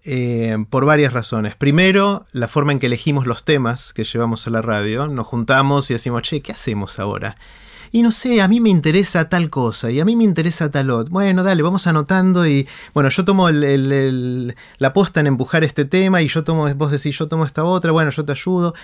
[0.03, 1.55] Eh, por varias razones.
[1.55, 5.07] Primero, la forma en que elegimos los temas que llevamos a la radio.
[5.07, 7.35] Nos juntamos y decimos, che, ¿qué hacemos ahora?
[7.91, 10.91] Y no sé, a mí me interesa tal cosa y a mí me interesa tal
[10.91, 11.11] otro.
[11.11, 16.27] Bueno, dale, vamos anotando y bueno, yo tomo la posta en empujar este tema y
[16.27, 18.75] yo tomo, vos decís, yo tomo esta otra, bueno, yo te ayudo.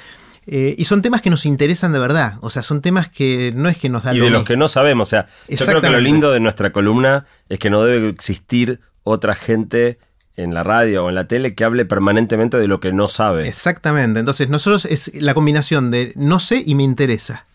[0.47, 2.35] Eh, y son temas que nos interesan de verdad.
[2.41, 4.15] O sea, son temas que no es que nos dan.
[4.15, 5.07] Y de los que no sabemos.
[5.07, 8.79] O sea, yo creo que lo lindo de nuestra columna es que no debe existir
[9.03, 9.99] otra gente
[10.35, 13.47] en la radio o en la tele que hable permanentemente de lo que no sabe.
[13.47, 14.19] Exactamente.
[14.19, 17.45] Entonces, nosotros es la combinación de no sé y me interesa.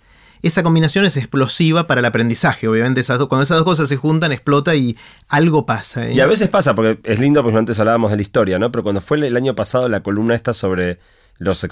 [0.42, 3.00] Esa combinación es explosiva para el aprendizaje, obviamente.
[3.00, 4.96] Esas cuando esas dos cosas se juntan, explota y
[5.28, 6.06] algo pasa.
[6.06, 6.14] ¿eh?
[6.14, 8.70] Y a veces pasa, porque es lindo, porque antes hablábamos de la historia, ¿no?
[8.70, 10.98] Pero cuando fue el año pasado la columna esta sobre
[11.38, 11.66] los,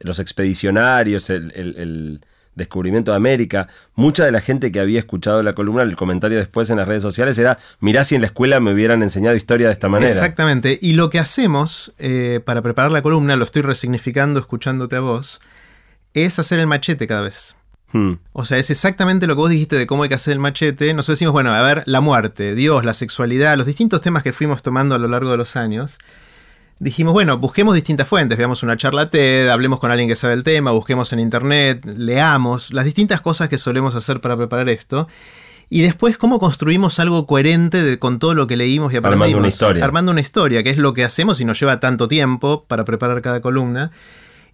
[0.00, 2.20] los, expedicionarios, el,
[2.54, 6.68] descubrimiento de América, mucha de la gente que había escuchado la columna, el comentario después
[6.68, 9.72] en las redes sociales era, mirá si en la escuela me hubieran enseñado historia de
[9.72, 10.12] esta manera.
[10.12, 15.00] Exactamente, y lo que hacemos eh, para preparar la columna, lo estoy resignificando escuchándote a
[15.00, 15.40] vos,
[16.12, 17.56] es hacer el machete cada vez.
[17.92, 18.14] Hmm.
[18.32, 20.92] O sea, es exactamente lo que vos dijiste de cómo hay que hacer el machete.
[20.94, 24.62] Nos decimos, bueno, a ver, la muerte, Dios, la sexualidad, los distintos temas que fuimos
[24.62, 25.98] tomando a lo largo de los años
[26.82, 30.42] dijimos, bueno, busquemos distintas fuentes, veamos una charla TED, hablemos con alguien que sabe el
[30.42, 35.06] tema, busquemos en internet, leamos, las distintas cosas que solemos hacer para preparar esto.
[35.70, 39.26] Y después, ¿cómo construimos algo coherente con todo lo que leímos y aprendimos?
[39.26, 39.84] Armando una historia.
[39.84, 43.22] Armando una historia, que es lo que hacemos y nos lleva tanto tiempo para preparar
[43.22, 43.92] cada columna.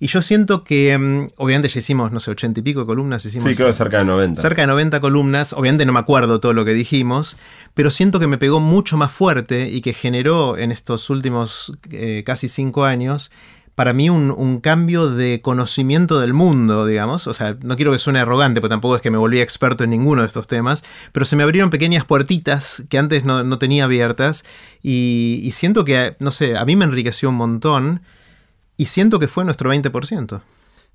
[0.00, 3.24] Y yo siento que, mm, obviamente ya hicimos, no sé, ochenta y pico de columnas.
[3.24, 4.40] Hicimos, sí, creo que cerca de 90.
[4.40, 5.52] Cerca de 90 columnas.
[5.52, 7.36] Obviamente no me acuerdo todo lo que dijimos,
[7.74, 12.22] pero siento que me pegó mucho más fuerte y que generó en estos últimos eh,
[12.24, 13.30] casi cinco años
[13.78, 17.28] para mí un, cambio de conocimiento del mundo, digamos.
[17.28, 19.90] O sea, no quiero que suene arrogante, porque tampoco es que me volví experto en
[19.90, 20.82] ninguno de estos temas,
[21.12, 24.44] pero se me abrieron pequeñas puertitas que antes no, tenía abiertas
[24.82, 28.02] y, y, siento que, no sé, a mí me enriqueció un montón
[28.78, 30.40] y siento que fue nuestro 20%.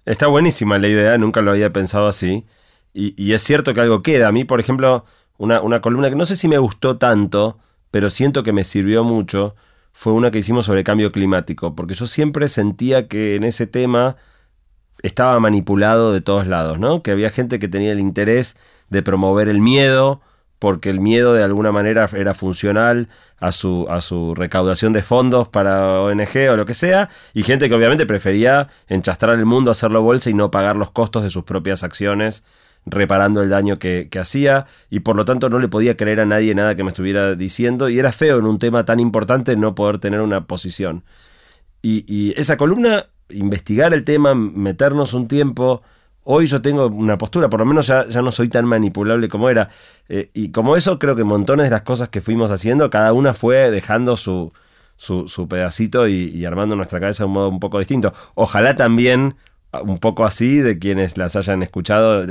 [0.06, 2.46] Está buenísima la idea, nunca lo había pensado así.
[2.94, 4.28] Y, es cierto que algo queda.
[4.28, 5.06] A mí, por ejemplo,
[5.38, 7.60] una, una, columna que no sé si me gustó tanto,
[7.92, 9.56] pero siento que me sirvió mucho,
[9.92, 14.16] fue una que hicimos sobre cambio climático, porque yo siempre sentía que en ese tema
[15.02, 17.04] estaba manipulado de todos lados, ¿no?
[17.04, 18.56] Que había gente que tenía el interés
[18.90, 20.22] de promover el miedo,
[20.64, 25.50] porque el miedo de alguna manera era funcional a su, a su recaudación de fondos
[25.50, 30.02] para ONG o lo que sea, y gente que obviamente prefería enchastrar el mundo, hacerlo
[30.02, 32.46] bolsa y no pagar los costos de sus propias acciones
[32.86, 36.56] reparando el daño que, hacía y por lo tanto no le podía creer a nadie
[36.56, 39.98] nada que me estuviera diciendo y era feo en un tema tan importante no poder
[39.98, 41.04] tener una posición.
[41.82, 45.82] Y, y esa columna, investigar el tema, meternos un tiempo,
[46.26, 49.50] Hoy yo tengo una postura, por lo menos ya, ya no soy tan manipulable como
[49.50, 49.70] era.
[50.08, 53.34] Eh, y como eso, creo que montones de las cosas que fuimos haciendo, cada una
[53.34, 54.54] fue dejando su,
[54.96, 58.14] su, pedacito y, armando nuestra cabeza de un modo un poco distinto.
[58.36, 59.36] Ojalá también
[59.82, 62.26] un poco así de quienes las hayan escuchado,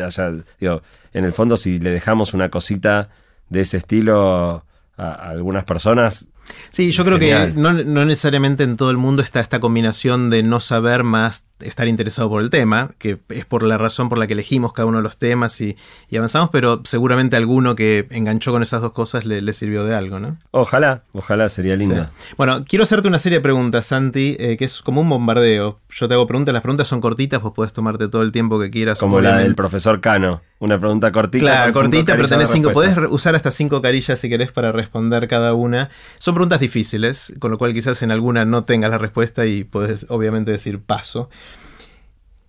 [0.61, 0.83] digo,
[1.13, 3.11] en el fondo si le dejamos una cosita
[3.49, 4.65] de ese estilo
[4.97, 6.29] a algunas personas,
[6.71, 10.61] Sí, yo creo que no, necesariamente en todo el mundo está esta combinación de no
[10.61, 14.33] saber más estar interesado por el tema, que es por la razón por la que
[14.33, 15.77] elegimos cada uno de los temas y,
[16.17, 20.39] avanzamos, pero seguramente alguno que enganchó con esas dos cosas le, sirvió de algo, ¿no?
[20.51, 22.07] Ojalá, ojalá sería lindo.
[22.37, 25.79] Bueno, quiero hacerte una serie de preguntas, Santi, eh, que es como un bombardeo.
[25.91, 28.71] Yo te hago preguntas, las preguntas son cortitas, pues puedes tomarte todo el tiempo que
[28.71, 28.99] quieras.
[28.99, 31.45] Como la del profesor Cano, una pregunta cortita.
[31.45, 35.55] Claro, cortita, pero tenés cinco, podés usar hasta cinco carillas si querés para responder cada
[35.55, 35.91] una.
[36.19, 40.07] Son preguntas difíciles, con lo cual quizás en alguna no tengas la respuesta y puedes
[40.09, 41.29] obviamente decir paso.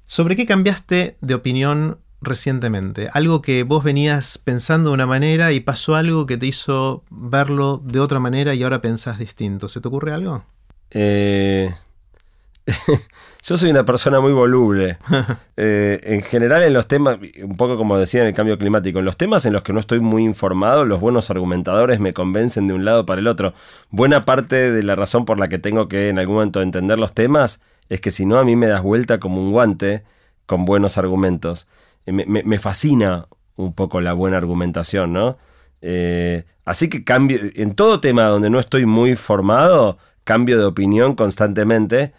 [0.06, 3.10] ¿Sobre qué cambiaste de opinión recientemente?
[3.14, 7.82] Algo que vos venías pensando de una manera y pasó algo que te hizo verlo
[7.84, 9.70] de otra manera y ahora pensás distinto.
[9.70, 10.46] ¿Se te ocurre algo?
[10.92, 11.74] Eh,
[13.44, 14.98] yo soy una persona muy voluble.
[15.56, 19.06] Eh, en general en los temas, un poco como decía en el cambio climático, en
[19.06, 22.74] los temas en los que no estoy muy informado, los buenos argumentadores me convencen de
[22.74, 23.54] un lado para el otro.
[23.92, 27.14] Buena parte de la razón por la que tengo que en algún momento entender los
[27.14, 30.04] temas es que si no a mí me das vuelta como un guante
[30.48, 31.68] con buenos argumentos.
[32.08, 35.38] Eh, me, fascina un poco la buena argumentación, ¿no?
[35.82, 41.16] Eh, así que cambio, en todo tema donde no estoy muy formado, cambio de opinión
[41.16, 42.12] constantemente.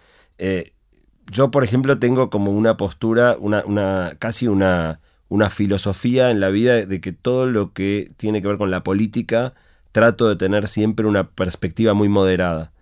[1.30, 6.48] Yo, por ejemplo, tengo como una postura, una, una, casi una, una filosofía en la
[6.48, 9.54] vida de que todo lo que tiene que ver con la política
[9.92, 12.72] trato de tener siempre una perspectiva muy moderada.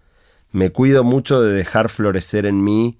[0.50, 2.98] Me cuido mucho de dejar florecer en mí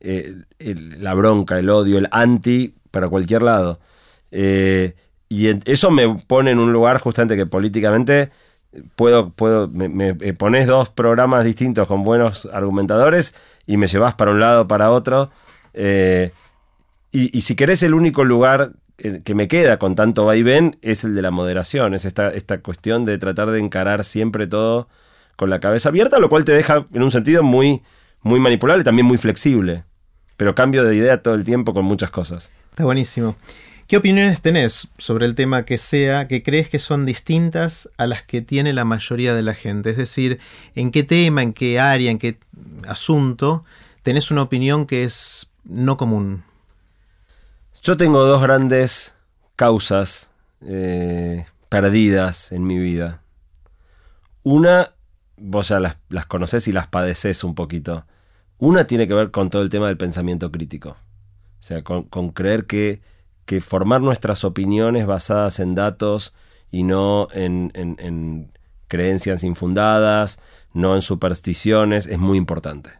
[0.00, 3.80] eh, la bronca, el odio, el anti para cualquier lado.
[4.30, 4.94] Eh,
[5.28, 8.30] y eso me pone en un lugar justamente que políticamente
[8.94, 13.34] puedo, puedo, me, pones dos programas distintos con buenos argumentadores
[13.66, 15.30] y me llevas para un lado, para otro.
[15.74, 16.32] Eh,
[17.12, 21.14] y, si querés, el único lugar eh, que me queda con tanto vaivén es el
[21.14, 24.88] de la moderación, es esta, esta cuestión de tratar de encarar siempre todo
[25.34, 27.82] con la cabeza abierta, lo cual te deja en un sentido muy,
[28.22, 29.84] muy manipulable también muy flexible.
[30.36, 32.50] Pero cambio de idea todo el tiempo con muchas cosas.
[32.70, 33.36] Está buenísimo.
[33.90, 38.22] ¿Qué opiniones tenés sobre el tema que sea que crees que son distintas a las
[38.22, 39.90] que tiene la mayoría de la gente?
[39.90, 40.38] Es decir,
[40.76, 42.38] ¿en qué tema, en qué área, en qué
[42.86, 43.64] asunto
[44.04, 46.44] tenés una opinión que es no común?
[47.82, 49.16] Yo tengo dos grandes
[49.56, 50.30] causas
[50.60, 53.22] eh, perdidas en mi vida.
[54.44, 54.94] Una,
[55.36, 58.06] vos ya las, las conocés y las padeces un poquito.
[58.56, 60.90] Una tiene que ver con todo el tema del pensamiento crítico.
[60.90, 63.02] O sea, con creer que
[63.50, 66.36] que formar nuestras opiniones basadas en datos
[66.70, 68.52] y no en,
[68.86, 70.38] creencias infundadas,
[70.72, 72.90] no en supersticiones, es muy importante.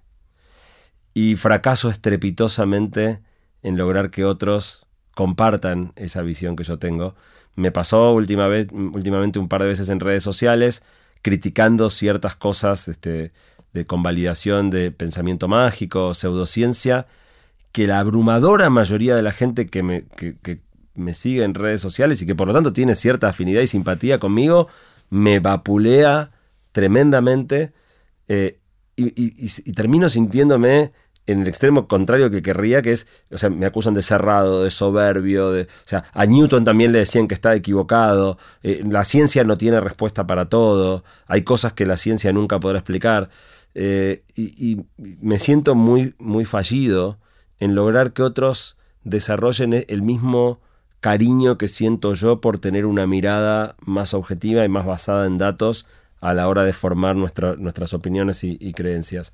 [1.14, 3.20] Y fracaso estrepitosamente
[3.62, 7.14] en lograr que otros compartan esa visión que yo tengo.
[7.54, 10.82] Me pasó última vez, últimamente un par de veces en redes sociales
[11.22, 13.32] criticando ciertas cosas este,
[13.72, 17.06] de convalidación de pensamiento mágico, pseudociencia,
[17.72, 20.04] que la abrumadora mayoría de la gente que me,
[20.94, 24.18] me sigue en redes sociales y que por lo tanto tiene cierta afinidad y simpatía
[24.18, 24.68] conmigo,
[25.08, 26.30] me vapulea
[26.72, 27.72] tremendamente
[28.28, 28.58] eh,
[28.96, 30.92] y, termino sintiéndome
[31.26, 34.70] en el extremo contrario que querría, que es, o sea, me acusan de cerrado, de
[34.70, 39.44] soberbio, de, o sea, a Newton también le decían que está equivocado, eh, la ciencia
[39.44, 43.30] no tiene respuesta para todo, hay cosas que la ciencia nunca podrá explicar,
[43.74, 44.86] eh, y, y,
[45.20, 47.18] me siento muy, muy fallido
[47.60, 50.60] en lograr que otros desarrollen e-, el mismo
[51.00, 55.86] cariño que siento yo por tener una mirada más objetiva y más basada en datos
[56.20, 59.32] a la hora de formar nuestras opiniones y, creencias.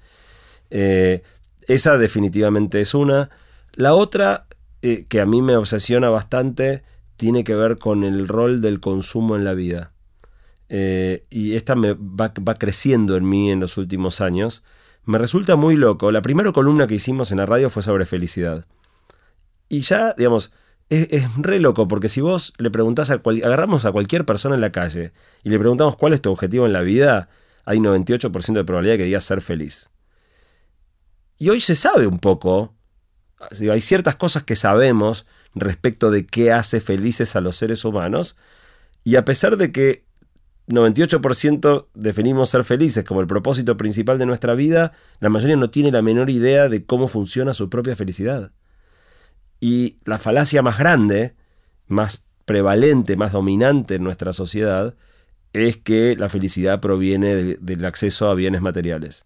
[0.71, 1.23] Eh,
[1.67, 3.31] esa definitivamente es una.
[3.75, 4.47] La otra,
[4.83, 6.85] eh, que a mí me obsesiona bastante,
[7.17, 9.91] tiene que ver con el rol del consumo en la vida.
[10.69, 14.63] Eh, y esta me va, va creciendo en mí en los últimos años
[15.07, 16.13] me resulta muy loco.
[16.13, 18.67] La primera columna que hicimos en la radio fue sobre felicidad.
[19.69, 20.53] Y ya, digamos,
[20.89, 24.73] es, re loco, porque si vos le preguntás a agarramos a cualquier persona en la
[24.73, 27.29] calle y le preguntamos cuál es tu objetivo en la vida,
[27.65, 29.91] hay 98% de probabilidad de que diga ser feliz.
[31.39, 32.75] Y hoy se sabe un poco,
[33.61, 38.37] hay ciertas cosas que sabemos respecto de qué hace felices a los seres humanos,
[39.05, 40.06] y a pesar de que
[40.69, 45.93] 98% definimos ser felices como el propósito principal de nuestra vida, la mayoría no tiene
[45.93, 48.53] la menor idea de cómo funciona su propia felicidad.
[49.61, 51.35] Y la falacia más grande,
[51.87, 54.95] más prevalente, más dominante en nuestra sociedad,
[55.53, 59.25] es que la felicidad proviene del acceso a bienes materiales.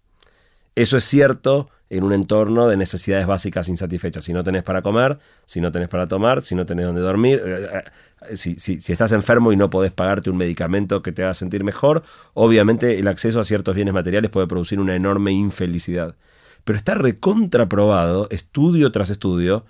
[0.81, 4.23] Eso es cierto en un entorno de necesidades básicas insatisfechas.
[4.23, 7.39] Si no tenés para comer, si no tenés para tomar, si no tenés donde dormir,
[7.45, 7.83] eh,
[8.31, 12.01] eh, si, estás enfermo y no podés pagarte un medicamento que te haga sentir mejor,
[12.33, 16.15] obviamente el acceso a ciertos bienes materiales puede producir una enorme infelicidad.
[16.63, 19.65] Pero está recontraprobado, estudio tras estudio,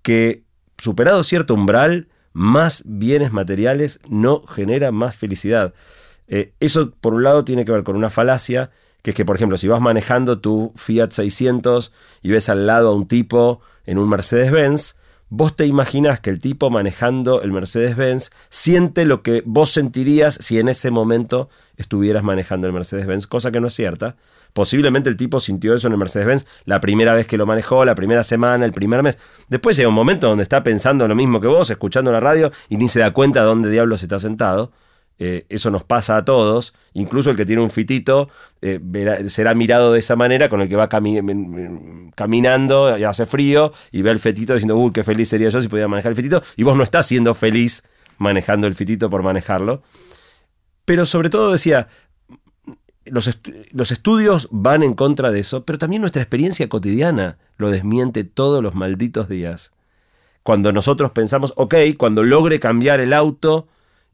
[0.00, 0.44] que
[0.78, 5.74] superado cierto umbral, más bienes materiales no genera más felicidad.
[6.28, 8.70] Eh, eso, por un lado, tiene que ver con una falacia
[9.02, 11.92] que es que, por ejemplo, si vas manejando tu Fiat 600
[12.22, 14.96] y ves al lado a un tipo en un Mercedes-Benz,
[15.30, 20.58] vos te imaginás que el tipo manejando el Mercedes-Benz siente lo que vos sentirías si
[20.58, 24.16] en ese momento estuvieras manejando el Mercedes-Benz, cosa que no es cierta.
[24.52, 27.94] Posiblemente el tipo sintió eso en el Mercedes-Benz la primera vez que lo manejó, la
[27.94, 29.18] primera semana, el primer mes.
[29.48, 32.76] Después llega un momento donde está pensando lo mismo que vos, escuchando la radio y
[32.76, 34.72] ni se da cuenta de dónde diablos está sentado.
[35.22, 38.30] Eh, eso nos pasa a todos, incluso el que tiene un fitito
[38.62, 38.80] eh,
[39.28, 40.88] será mirado de esa manera con el que va
[42.14, 45.68] caminando y hace frío y ve el fetito diciendo, uy, qué feliz sería yo si
[45.68, 47.82] pudiera manejar el fitito, y vos no estás siendo feliz
[48.16, 49.82] manejando el fitito por manejarlo.
[50.86, 51.88] Pero sobre todo decía,
[53.04, 53.38] los,
[53.72, 58.62] los estudios van en contra de eso, pero también nuestra experiencia cotidiana lo desmiente todos
[58.62, 59.74] los malditos días.
[60.42, 63.68] Cuando nosotros pensamos, ok, cuando logre cambiar el auto,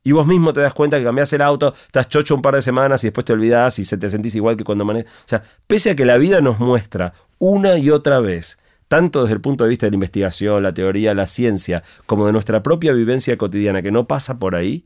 [0.07, 2.63] y vos mismo te das cuenta que cambiás el auto, estás chocho un par de
[2.63, 5.13] semanas y después te olvidás y se te sentís igual que cuando manejas.
[5.13, 9.35] O sea, pese a que la vida nos muestra una y otra vez tanto desde
[9.35, 12.93] el punto de vista de la investigación, la teoría, la ciencia, como de nuestra propia
[12.93, 14.85] vivencia cotidiana, que no pasa por ahí,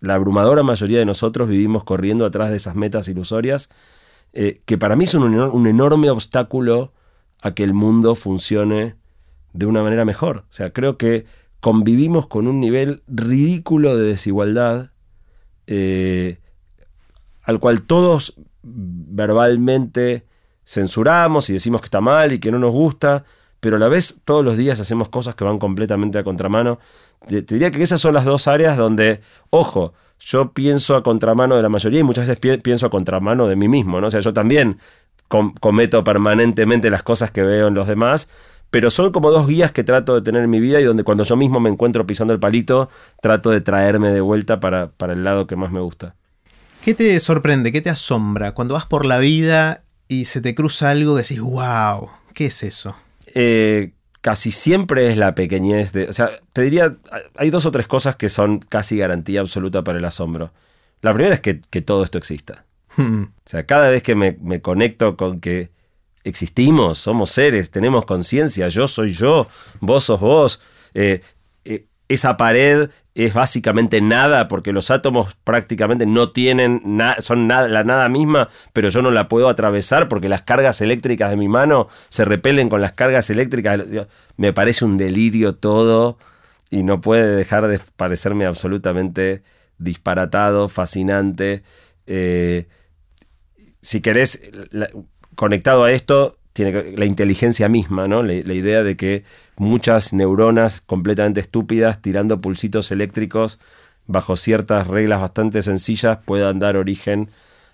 [0.00, 3.68] la abrumadora mayoría de nosotros vivimos corriendo atrás de esas metas ilusorias,
[4.32, 6.94] eh, que para mí son un, enorme obstáculo
[7.42, 8.96] a que el mundo funcione
[9.52, 10.46] de una manera mejor.
[10.48, 11.26] O sea, creo que
[11.62, 14.90] convivimos con un nivel ridículo de desigualdad
[15.68, 16.40] eh,
[17.44, 18.34] al cual todos
[18.64, 20.26] verbalmente
[20.64, 23.24] censuramos y decimos que está mal y que no nos gusta,
[23.60, 26.80] pero a la vez todos los días hacemos cosas que van completamente a contramano.
[27.28, 31.62] Te, diría que esas son las dos áreas donde, ojo, yo pienso a contramano de
[31.62, 34.08] la mayoría y muchas veces pienso a contramano de mí mismo, ¿no?
[34.08, 34.80] O sea, yo también
[35.60, 38.28] cometo permanentemente las cosas que veo en los demás,
[38.72, 41.24] pero son como dos guías que trato de tener en mi vida y donde cuando
[41.24, 42.88] yo mismo me encuentro pisando el palito,
[43.20, 46.16] trato de traerme de vuelta para, para el lado que más me gusta.
[46.82, 50.88] ¿Qué te sorprende, qué te asombra cuando vas por la vida y se te cruza
[50.88, 52.96] algo que decís, wow, ¿qué es eso?
[53.34, 53.92] Eh,
[54.22, 56.08] casi siempre es la pequeñez de...
[56.08, 56.96] O sea, te diría,
[57.36, 60.50] hay dos o tres cosas que son casi garantía absoluta para el asombro.
[61.02, 62.64] La primera es que, todo esto exista.
[62.96, 63.24] Hmm.
[63.24, 65.70] O sea, cada vez que me, conecto con que
[66.24, 69.48] existimos, somos seres, tenemos conciencia, yo soy yo,
[69.80, 70.60] vos sos vos,
[70.94, 71.22] eh,
[72.12, 78.08] esa pared es básicamente nada porque los átomos prácticamente no tienen nada, son la nada
[78.08, 82.24] misma, pero yo no la puedo atravesar porque las cargas eléctricas de mi mano se
[82.24, 83.80] repelen con las cargas eléctricas.
[84.36, 86.18] Me parece un delirio todo
[86.70, 89.42] y no puede dejar de parecerme absolutamente
[89.78, 91.62] disparatado, fascinante.
[92.06, 92.66] Eh,
[93.80, 94.50] si querés,
[95.34, 98.22] conectado a esto, tiene la inteligencia misma, ¿no?
[98.22, 99.24] La, idea de que
[99.56, 103.58] muchas neuronas completamente estúpidas tirando pulsitos eléctricos
[104.06, 107.30] bajo ciertas reglas bastante sencillas puedan dar origen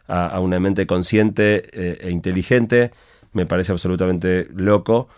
[0.06, 2.92] a, una mente consciente eh, e inteligente,
[3.32, 5.08] me parece absolutamente loco.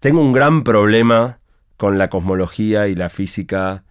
[0.00, 1.38] Tengo un gran problema
[1.76, 3.84] con la cosmología y la física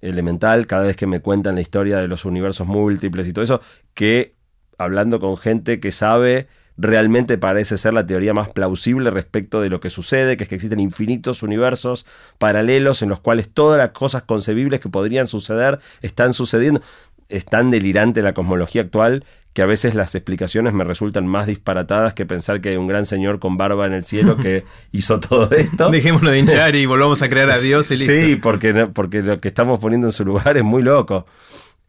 [0.00, 3.60] elemental, cada vez que me cuentan la historia de los universos múltiples y todo eso,
[3.94, 4.34] que
[4.78, 6.48] hablando con gente que sabe
[6.80, 10.54] realmente parece ser la teoría más plausible respecto de lo que sucede, que es que
[10.54, 12.06] existen infinitos universos
[12.38, 16.80] paralelos en los cuales todas las cosas concebibles que podrían suceder están sucediendo.
[17.28, 22.14] Es tan delirante la cosmología actual que a veces las explicaciones me resultan más disparatadas
[22.14, 25.50] que pensar que hay un gran señor con barba en el cielo que hizo todo
[25.50, 25.90] esto.
[25.90, 28.12] Dejémoslo de hinchar y volvamos a creer a Dios y listo.
[28.12, 31.26] Sí, porque, porque lo que estamos poniendo en su lugar es muy loco.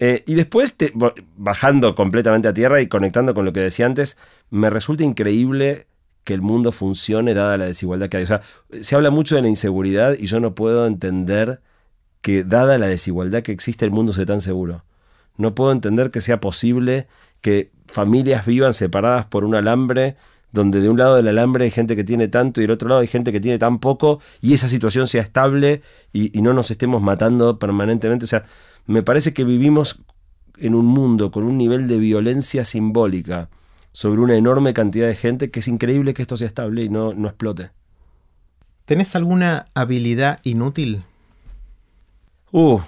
[0.04, 0.76] Eh, y después,
[1.38, 4.18] bajando completamente a tierra y conectando con lo que decía antes,
[4.50, 5.86] me resulta increíble
[6.24, 8.24] que el mundo funcione dada la desigualdad que hay.
[8.24, 8.42] O sea,
[8.82, 11.62] se habla mucho de la inseguridad y yo no puedo entender
[12.22, 14.86] que dada la desigualdad que existe el mundo sea tan seguro.
[15.38, 17.08] No puedo entender que sea posible
[17.42, 20.16] que familias vivan separadas por un alambre
[20.52, 23.02] donde de un lado del alambre hay gente que tiene tanto y del otro lado
[23.02, 25.82] hay gente que tiene tan poco y esa situación sea estable
[26.12, 28.26] y, y no nos estemos matando permanentemente.
[28.26, 28.46] O sea,
[28.86, 30.02] me parece que vivimos
[30.58, 33.50] en un mundo con un nivel de violencia simbólica
[33.92, 37.14] sobre una enorme cantidad de gente que es increíble que esto sea estable y no,
[37.14, 37.72] no explote.
[38.86, 41.04] ¿Tenés alguna habilidad inútil?
[42.52, 42.80] Uh.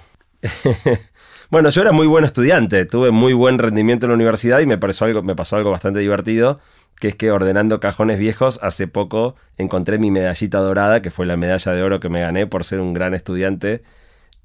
[1.50, 4.78] bueno, yo era muy buen estudiante, tuve muy buen rendimiento en la universidad y me,
[4.78, 6.60] pareció algo, me pasó algo bastante divertido,
[7.00, 11.38] que es que ordenando cajones viejos, hace poco encontré mi medallita dorada, que fue la
[11.38, 13.84] medalla de oro que me gané por ser un gran estudiante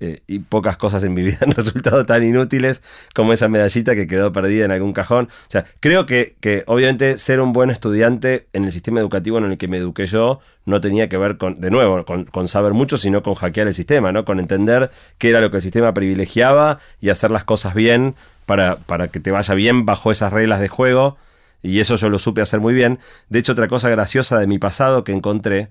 [0.01, 2.83] eh, y pocas cosas en mi vida han resultado tan inútiles
[3.15, 5.29] como esa medallita que quedó perdida en algún cajón.
[5.31, 9.45] O sea, creo que, que, obviamente ser un buen estudiante en el sistema educativo en
[9.45, 12.97] el que me eduqué yo no tenía que ver con, de nuevo, con, saber mucho,
[12.97, 14.25] sino con hackear el sistema, ¿no?
[14.25, 18.15] Con entender qué era lo que el sistema privilegiaba y hacer las cosas bien
[18.47, 21.17] para, para que te vaya bien bajo esas reglas de juego.
[21.63, 22.99] Y eso yo lo supe hacer muy bien.
[23.31, 25.71] De hecho, otra cosa graciosa de mi pasado que encontré,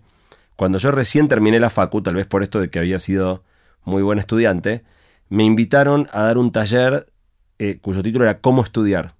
[0.55, 3.43] cuando yo recién terminé la facu, tal vez por esto de que había sido
[3.87, 4.83] muy buen estudiante,
[5.29, 7.05] me invitaron a dar un taller
[7.57, 9.15] eh, cuyo título era Cómo estudiar.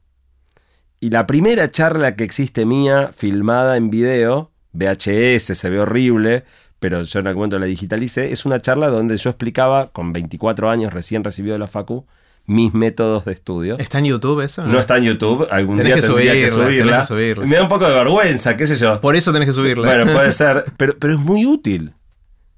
[0.99, 6.43] Y la primera charla que existe mía, filmada en video, VHS, se ve horrible,
[6.79, 10.69] pero yo en algún momento la digitalicé, es una charla donde yo explicaba, con 24
[10.69, 12.05] años recién recibido de la Facu,
[12.45, 13.77] mis métodos de estudio.
[13.77, 14.65] ¿Está en YouTube eso?
[14.65, 17.07] No, está en YouTube, algún día tendría que subirla.
[17.45, 18.99] Me da un poco de vergüenza, qué sé yo.
[18.99, 19.87] Por eso tenés que subirla.
[19.87, 21.93] Bueno, puede ser, pero, pero es muy útil.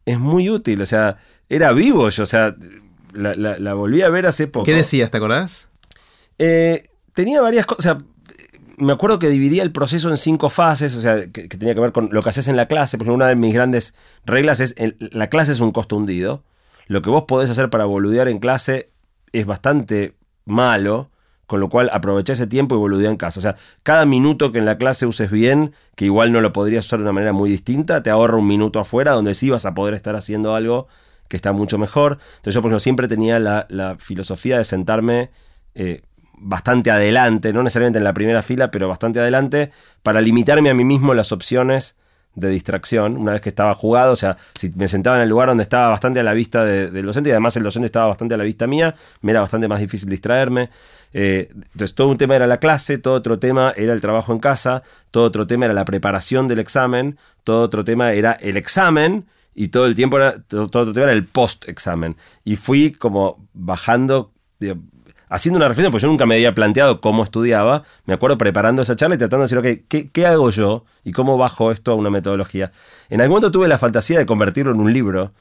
[0.05, 1.17] Es muy útil, o sea,
[1.49, 2.55] era vivo yo, o sea,
[3.13, 4.65] la, volví a ver hace poco.
[4.65, 5.69] ¿Qué decías, te acordás?
[6.37, 6.83] Eh,
[7.13, 8.05] tenía varias cosas, o sea,
[8.79, 11.91] me acuerdo que dividía el proceso en cinco fases, o sea, que, tenía que ver
[11.91, 12.97] con lo que haces en la clase.
[12.97, 13.93] Por ejemplo, una de mis grandes
[14.25, 16.43] reglas es, la clase es un costo hundido.
[16.87, 18.89] Lo que vos podés hacer para boludear en clase
[19.31, 21.11] es bastante malo,
[21.49, 23.39] con lo cual aproveché ese tiempo y boludea en casa.
[23.39, 26.85] O sea, cada minuto que en la clase uses bien, que igual no lo podrías
[26.85, 29.73] usar de una manera muy distinta, te ahorra un minuto afuera donde sí vas a
[29.73, 30.87] poder estar haciendo algo
[31.27, 32.19] que está mucho mejor.
[32.35, 35.31] Entonces yo, por siempre tenía la, filosofía de sentarme
[35.73, 36.03] eh,
[36.37, 39.71] bastante adelante, no necesariamente en la primera fila, pero bastante adelante,
[40.03, 41.97] para limitarme a mí mismo las opciones
[42.39, 44.13] de distracción una vez que estaba jugado.
[44.13, 47.05] O sea, si me sentaba en el lugar donde estaba bastante a la vista del
[47.05, 49.79] docente y además el docente estaba bastante a la vista mía, me era bastante más
[49.79, 50.69] difícil distraerme.
[51.13, 54.39] Eh, entonces, todo un tema era la clase, todo otro tema era el trabajo en
[54.39, 59.25] casa, todo otro tema era la preparación del examen, todo otro tema era el examen.
[59.55, 62.15] Y todo el tiempo era, todo, otro tema era el post-examen.
[62.45, 64.31] Y fui como bajando,
[65.29, 68.95] haciendo una reflexión, porque yo nunca me había planteado cómo estudiaba, me acuerdo preparando esa
[68.95, 71.95] charla y tratando de decir, ok, ¿qué, ¿qué, hago yo y cómo bajo esto a
[71.95, 72.71] una metodología?
[73.09, 75.33] En algún momento tuve la fantasía de convertirlo en un libro,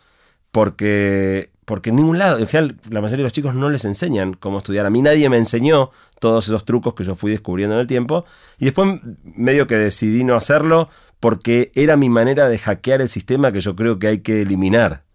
[0.51, 4.34] porque, porque en ningún lado, en general, la mayoría de los chicos no les enseñan
[4.34, 4.86] cómo estudiar.
[4.86, 8.24] A mí nadie me enseñó todos esos trucos que yo fui descubriendo en el tiempo,
[8.59, 10.89] y después medio que decidí no hacerlo
[11.20, 15.07] porque era mi manera de hackear el sistema que yo creo que hay que eliminar.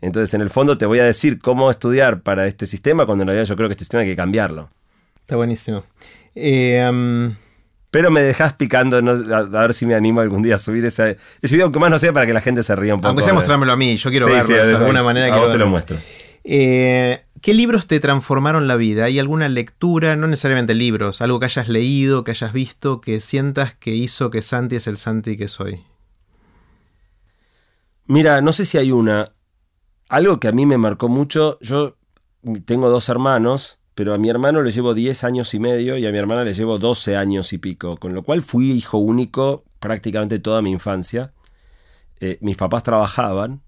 [0.00, 3.28] Entonces, en el fondo te voy a decir cómo estudiar para este sistema, cuando en
[3.28, 4.70] realidad yo creo que este sistema hay que cambiarlo.
[5.20, 5.84] Está buenísimo.
[6.34, 7.30] Eh,
[7.90, 11.54] Pero me dejas picando a, ver si me animo algún día a subir ese, ese
[11.54, 13.08] video, aunque más no sea para que la gente se ría un poco.
[13.08, 15.34] Aunque sea mostrármelo a mí, yo quiero verlo de alguna manera.
[15.34, 15.96] A vos te lo muestro.
[16.44, 19.04] Eh, ¿Qué libros te transformaron la vida?
[19.04, 23.74] ¿Hay alguna lectura, no necesariamente libros, algo que hayas leído, que hayas visto, que sientas
[23.74, 25.82] que hizo que Santi es el Santi que soy?
[28.06, 29.30] Mira, no sé si hay una
[30.08, 31.96] algo que a mí me marcó mucho, yo
[32.64, 36.12] tengo dos hermanos, pero a mi hermano le llevo 10 años y medio y a
[36.12, 40.38] mi hermana le llevo 12 años y pico, con lo cual fui hijo único prácticamente
[40.38, 41.32] toda mi infancia.
[42.20, 43.62] Eh, mis papás trabajaban,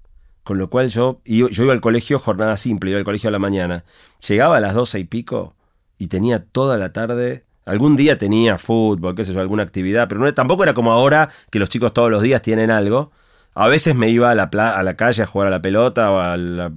[0.45, 3.39] con lo cual yo, yo iba al colegio jornada simple, iba al colegio a la
[3.39, 3.85] mañana.
[4.27, 5.55] Llegaba a las 12 y pico
[5.99, 10.21] y tenía toda la tarde Algún día tenía fútbol, qué sé yo, alguna actividad, pero
[10.21, 13.13] no, tampoco era como ahora que los chicos todos los días tienen algo.
[13.55, 16.73] A veces me iba a la, calle a jugar a la pelota o al,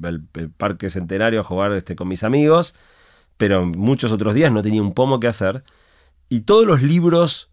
[0.58, 2.76] parque centenario a jugar este, con mis amigos,
[3.38, 5.64] pero muchos otros días no tenía un pomo que hacer.
[6.30, 7.50] Y todos los libros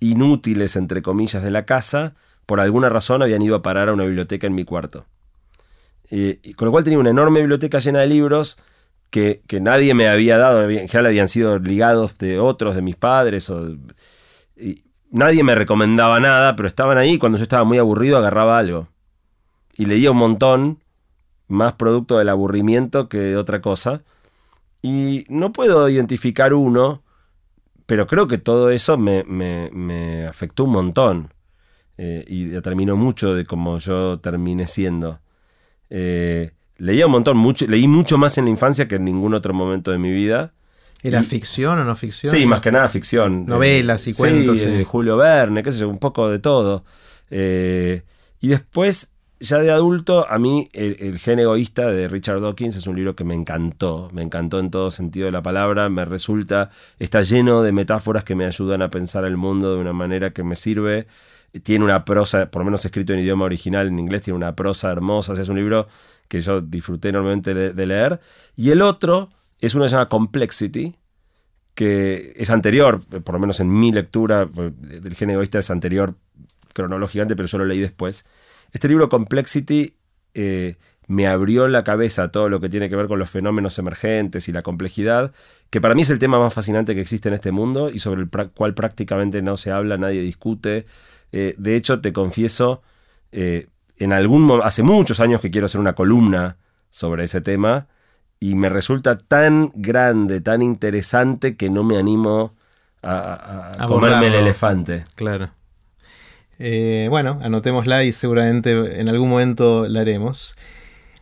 [0.00, 2.14] inútiles, entre comillas, de la casa,
[2.46, 5.06] por alguna razón habían ido a parar a una biblioteca en mi cuarto.
[6.56, 8.58] con lo cual tenía una enorme biblioteca llena de libros
[9.10, 12.96] que, que, nadie me había dado, en general habían sido ligados de otros, de mis
[12.96, 13.76] padres, o,
[15.12, 17.18] nadie me recomendaba nada, pero estaban ahí.
[17.18, 18.88] Cuando yo estaba muy aburrido, agarraba algo.
[19.76, 20.82] Y leía un montón,
[21.46, 24.02] más producto del aburrimiento que de otra cosa.
[24.82, 27.02] Y no puedo identificar uno,
[27.86, 31.34] pero creo que todo eso me, me, afectó un montón.
[31.98, 35.20] Eh, y determinó mucho de cómo yo terminé siendo.
[35.90, 39.92] Eh, leía un montón, leí mucho más en la infancia que en ningún otro momento
[39.92, 40.52] de mi vida.
[41.02, 42.32] ¿Era ficción o no ficción?
[42.32, 43.44] Sí, más que nada ficción.
[43.44, 44.60] Novelas y cuentos.
[44.60, 46.84] Sí, Julio Verne, qué sé yo, un poco de todo.
[47.28, 48.02] Eh,
[48.40, 52.94] y después, ya de adulto, a mí el, gen egoísta de Richard Dawkins es un
[52.94, 54.10] libro que me encantó.
[54.12, 55.88] Me encantó en todo sentido de la palabra.
[55.88, 59.92] Me resulta, está lleno de metáforas que me ayudan a pensar el mundo de una
[59.92, 61.08] manera que me sirve.
[61.64, 64.92] Tiene una prosa, por lo menos escrito en idioma original, en inglés, tiene una prosa
[64.92, 65.32] hermosa.
[65.32, 65.88] es un libro
[66.28, 68.20] que yo disfruté enormemente de leer.
[68.56, 69.30] Y el otro
[69.66, 70.96] es una que se llama Complexity,
[71.74, 76.16] que es anterior, por lo menos en mi lectura del género egoísta es anterior
[76.74, 78.26] cronológicamente, pero yo lo leí después.
[78.72, 79.94] Este libro Complexity
[80.34, 84.48] eh, me abrió la cabeza todo lo que tiene que ver con los fenómenos emergentes
[84.48, 85.32] y la complejidad,
[85.70, 88.22] que para mí es el tema más fascinante que existe en este mundo y sobre
[88.22, 90.86] el cual prácticamente no se habla, nadie discute.
[91.30, 92.82] Eh, de hecho, te confieso,
[93.30, 96.56] eh, en algún hace muchos años que quiero hacer una columna
[96.90, 97.86] sobre ese tema
[98.42, 102.54] y me resulta tan grande, tan interesante que no me animo
[103.00, 105.04] a, comerme el elefante.
[105.14, 105.50] Claro.
[106.58, 110.56] Eh, bueno, anotémosla y seguramente en algún momento la haremos.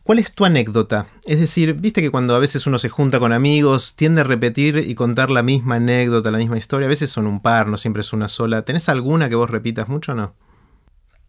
[0.03, 1.09] ¿Cuál es tu anécdota?
[1.27, 4.79] Es decir, viste que cuando a veces uno se junta con amigos, tiende a repetir
[4.79, 6.87] y contar la misma anécdota, la misma historia.
[6.87, 8.63] A veces son un par, no siempre es una sola.
[8.63, 10.33] ¿Tenés alguna que vos repitas mucho o no?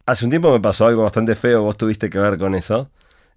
[0.06, 2.90] Hace un tiempo me pasó algo bastante feo, vos tuviste que ver con eso.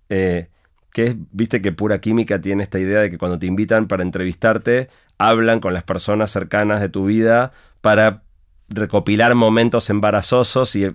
[0.09, 0.51] Eh,
[0.95, 4.05] que es, viste que pura química tiene esta idea de que cuando te invitan para
[4.05, 4.89] entrevistarte,
[5.19, 7.51] hablan con las personas cercanas de tu vida
[7.81, 8.23] para
[8.69, 10.87] recopilar momentos embarazosos y,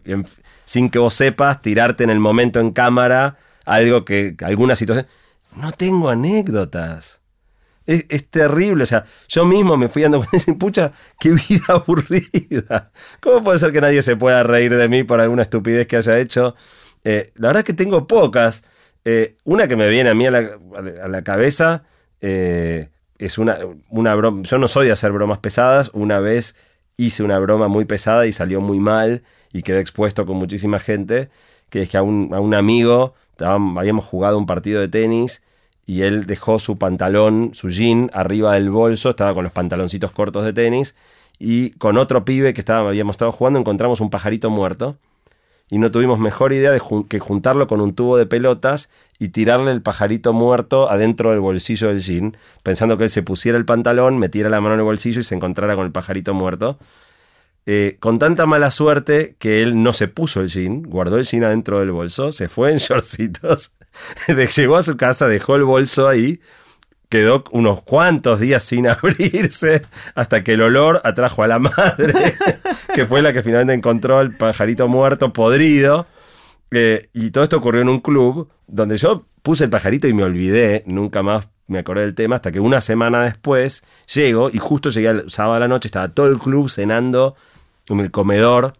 [0.64, 3.36] sin que vos sepas, tirarte en el momento en cámara
[3.66, 5.06] algo que, alguna situación.
[5.54, 7.22] No tengo anécdotas.
[7.86, 12.92] Es, terrible, o sea, yo mismo me fui dando cuenta pucha, qué vida aburrida.
[13.20, 16.20] ¿Cómo puede ser que nadie se pueda reír de mí por alguna estupidez que haya
[16.20, 16.56] hecho?
[17.04, 18.64] Eh, la verdad es que tengo pocas.
[19.06, 21.84] Eh, una que me viene a mí a la, cabeza,
[22.22, 23.58] eh, es una,
[23.90, 24.42] una broma.
[24.44, 25.90] Yo no soy de hacer bromas pesadas.
[25.94, 26.56] Una vez
[26.98, 29.24] hice una broma muy pesada y salió muy mal
[29.54, 31.30] y quedé expuesto con muchísima gente.
[31.70, 35.44] Que es que a un, a un amigo habíamos jugado un partido de tenis
[35.90, 40.46] y él dejó su pantalón, su jean, arriba del bolso, estaba con los pantaloncitos cortos
[40.46, 40.96] de tenis,
[41.40, 44.98] y con otro pibe que estaba, habíamos estado jugando encontramos un pajarito muerto,
[45.70, 48.90] y no tuvimos mejor idea de que juntarlo con un tubo de pelotas
[49.20, 53.58] y tirarle el pajarito muerto adentro del bolsillo del jean, pensando que él se pusiera
[53.58, 56.80] el pantalón, metiera la mano en el bolsillo y se encontrara con el pajarito muerto.
[57.66, 61.44] Eh, con tanta mala suerte que él no se puso el jean, guardó el jean
[61.44, 63.76] adentro del bolso, se fue en shortcitos,
[64.56, 66.40] llegó a su casa, dejó el bolso ahí,
[67.10, 69.82] quedó unos cuantos días sin abrirse
[70.16, 72.36] hasta que el olor atrajo a la madre,
[72.94, 76.08] que fue la que finalmente encontró el pajarito muerto, podrido.
[76.72, 80.24] Eh, y todo esto ocurrió en un club donde yo puse el pajarito y me
[80.24, 83.84] olvidé, nunca más me acordé del tema, hasta que una semana después
[84.14, 87.36] llego y justo llegué el sábado a la noche, estaba todo el club cenando
[87.88, 88.74] en el comedor,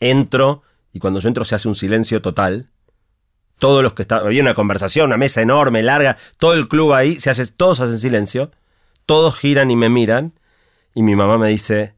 [0.00, 2.70] entro y cuando yo entro se hace un silencio total.
[3.58, 7.18] Todos los que estaban, había una conversación, una mesa enorme, larga, todo el club ahí,
[7.20, 8.50] se hace, todos hacen silencio,
[9.06, 10.32] todos giran y me miran
[10.94, 11.94] y mi mamá me dice,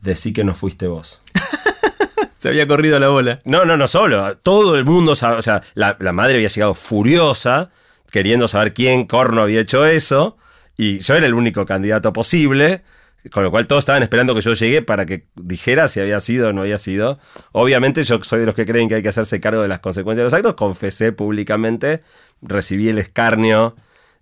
[0.00, 1.22] decí que no fuiste vos.
[2.38, 3.38] se había corrido la bola.
[3.44, 6.74] No, no, no solo, todo el mundo, sabe, o sea, la, la madre había llegado
[6.74, 7.70] furiosa,
[8.10, 10.36] queriendo saber quién corno había hecho eso,
[10.76, 12.82] y yo era el único candidato posible.
[13.32, 16.48] Con lo cual todos estaban esperando que yo llegue para que dijera si había sido
[16.48, 17.18] o no había sido.
[17.52, 20.20] Obviamente yo soy de los que creen que hay que hacerse cargo de las consecuencias
[20.20, 20.54] de los actos.
[20.54, 22.00] Confesé públicamente,
[22.42, 23.76] recibí el escarnio.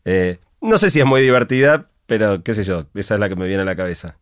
[0.04, 3.36] Eh, no sé si es muy divertida, pero qué sé yo, esa es la que
[3.36, 4.16] me viene a la cabeza.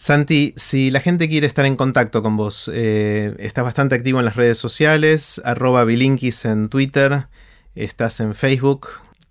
[0.00, 4.24] Santi, si la gente quiere estar en contacto con vos, eh, estás bastante activo en
[4.24, 7.26] las redes sociales, arroba bilinkis en Twitter,
[7.74, 8.88] estás en Facebook,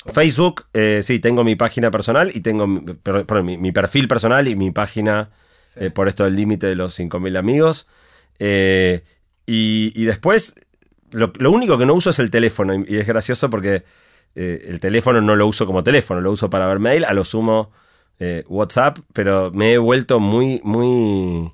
[0.10, 5.30] Facebook, eh, sí, tengo mi página personal y tengo mi, perfil personal y mi página
[5.76, 7.88] eh, por esto del límite de los 5.000 amigos.
[8.40, 9.04] Eh,
[9.46, 10.56] y, después,
[11.12, 13.84] lo, único que no uso es el teléfono y, es gracioso porque
[14.36, 17.72] el teléfono no lo uso como teléfono, lo uso para ver mail, a lo sumo
[18.48, 21.52] WhatsApp, pero me he vuelto muy, muy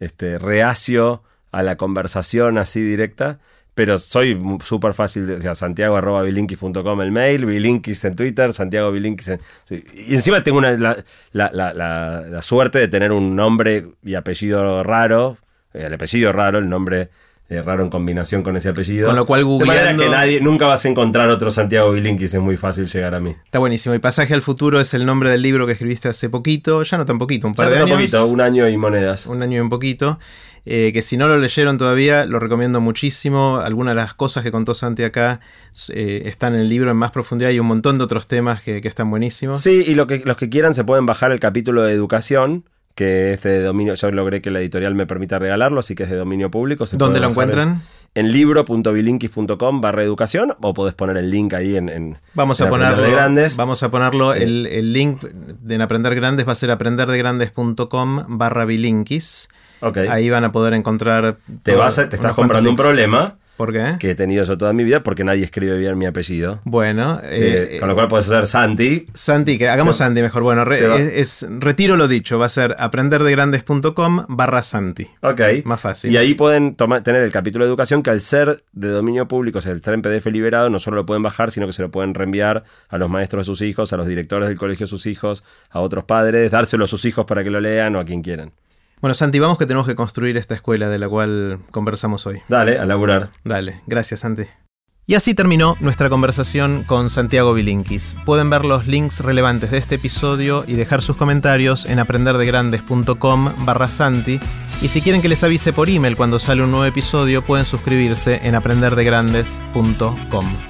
[0.00, 1.22] este, reacio
[1.52, 3.38] a la conversación así directa
[3.74, 9.28] pero soy súper fácil, o sea, santiago arroba el mail, bilinkis en Twitter, santiago bilinkis
[9.28, 9.40] en...
[9.94, 11.02] Y encima tengo una, la,
[11.32, 15.38] la, la, la, suerte de tener un nombre y apellido raro,
[15.72, 17.10] eh, el apellido raro, el nombre
[17.64, 19.06] raro en combinación con ese apellido.
[19.06, 20.04] Con lo cual googleando...
[20.04, 23.34] que nadie, nunca vas a encontrar otro Santiago Bilinkis, es muy fácil llegar a mí.
[23.44, 23.94] Está buenísimo.
[23.94, 27.04] Y Pasaje al Futuro es el nombre del libro que escribiste hace poquito, ya no
[27.04, 27.90] tan poquito, un par de años.
[27.90, 29.26] Un poquito, un año y monedas.
[29.26, 30.20] Un año y un poquito.
[30.66, 33.58] Eh, que si no lo leyeron todavía, lo recomiendo muchísimo.
[33.58, 35.40] Algunas de las cosas que contó Santi acá
[35.92, 38.80] eh, están en el libro en más profundidad y un montón de otros temas que,
[38.84, 39.60] están buenísimos.
[39.60, 42.64] Sí, y lo que, los que quieran se pueden bajar el capítulo de educación
[42.94, 46.10] que es de dominio, yo logré que la editorial me permita regalarlo, así que es
[46.10, 46.84] de dominio público.
[46.92, 47.82] ¿Dónde lo encuentran?
[48.14, 53.02] En, en libro.bilinkis.com barra educación, o podés poner el link ahí en, vamos a ponerlo,
[53.02, 53.56] de Grandes.
[53.56, 54.42] Vamos a ponerlo, eh.
[54.42, 55.24] el, link
[55.68, 59.48] en Aprender Grandes va a ser aprenderdegrandes.com barra bilinkis.
[60.08, 61.38] Ahí van a poder encontrar.
[61.62, 63.36] Te, vas te estás comprando un problema.
[63.60, 63.96] ¿Por qué?
[63.98, 66.60] Que he tenido yo toda mi vida porque nadie escribe bien mi apellido.
[66.64, 67.20] Bueno.
[67.22, 69.04] Eh, con lo cual puedes hacer Santi.
[69.12, 70.42] Santi, que hagamos Santi mejor.
[70.42, 72.38] Bueno, es, retiro lo dicho.
[72.38, 75.08] Va a ser aprenderdegrandes.com barra Santi.
[75.20, 75.42] Ok.
[75.64, 76.10] Más fácil.
[76.10, 76.74] Y ahí pueden
[77.04, 79.92] tener el capítulo de educación que al ser de dominio público, o sea, el estar
[79.92, 82.96] en PDF liberado, no solo lo pueden bajar, sino que se lo pueden reenviar a
[82.96, 86.04] los maestros de sus hijos, a los directores del colegio de sus hijos, a otros
[86.04, 88.52] padres, dárselo a sus hijos para que lo lean o a quien quieran.
[89.00, 92.42] Bueno, Santi, vamos que tenemos que construir esta escuela de la cual conversamos hoy.
[92.48, 93.30] Dale, a laburar.
[93.44, 94.42] Dale, gracias, Santi.
[95.06, 98.16] Y así terminó nuestra conversación con Santiago Bilinkis.
[98.24, 103.90] Pueden ver los links relevantes de este episodio y dejar sus comentarios en aprenderdegrandes.com barra
[103.90, 104.38] Santi.
[104.82, 108.46] Y si quieren que les avise por email cuando sale un nuevo episodio, pueden suscribirse
[108.46, 110.69] en aprenderdegrandes.com.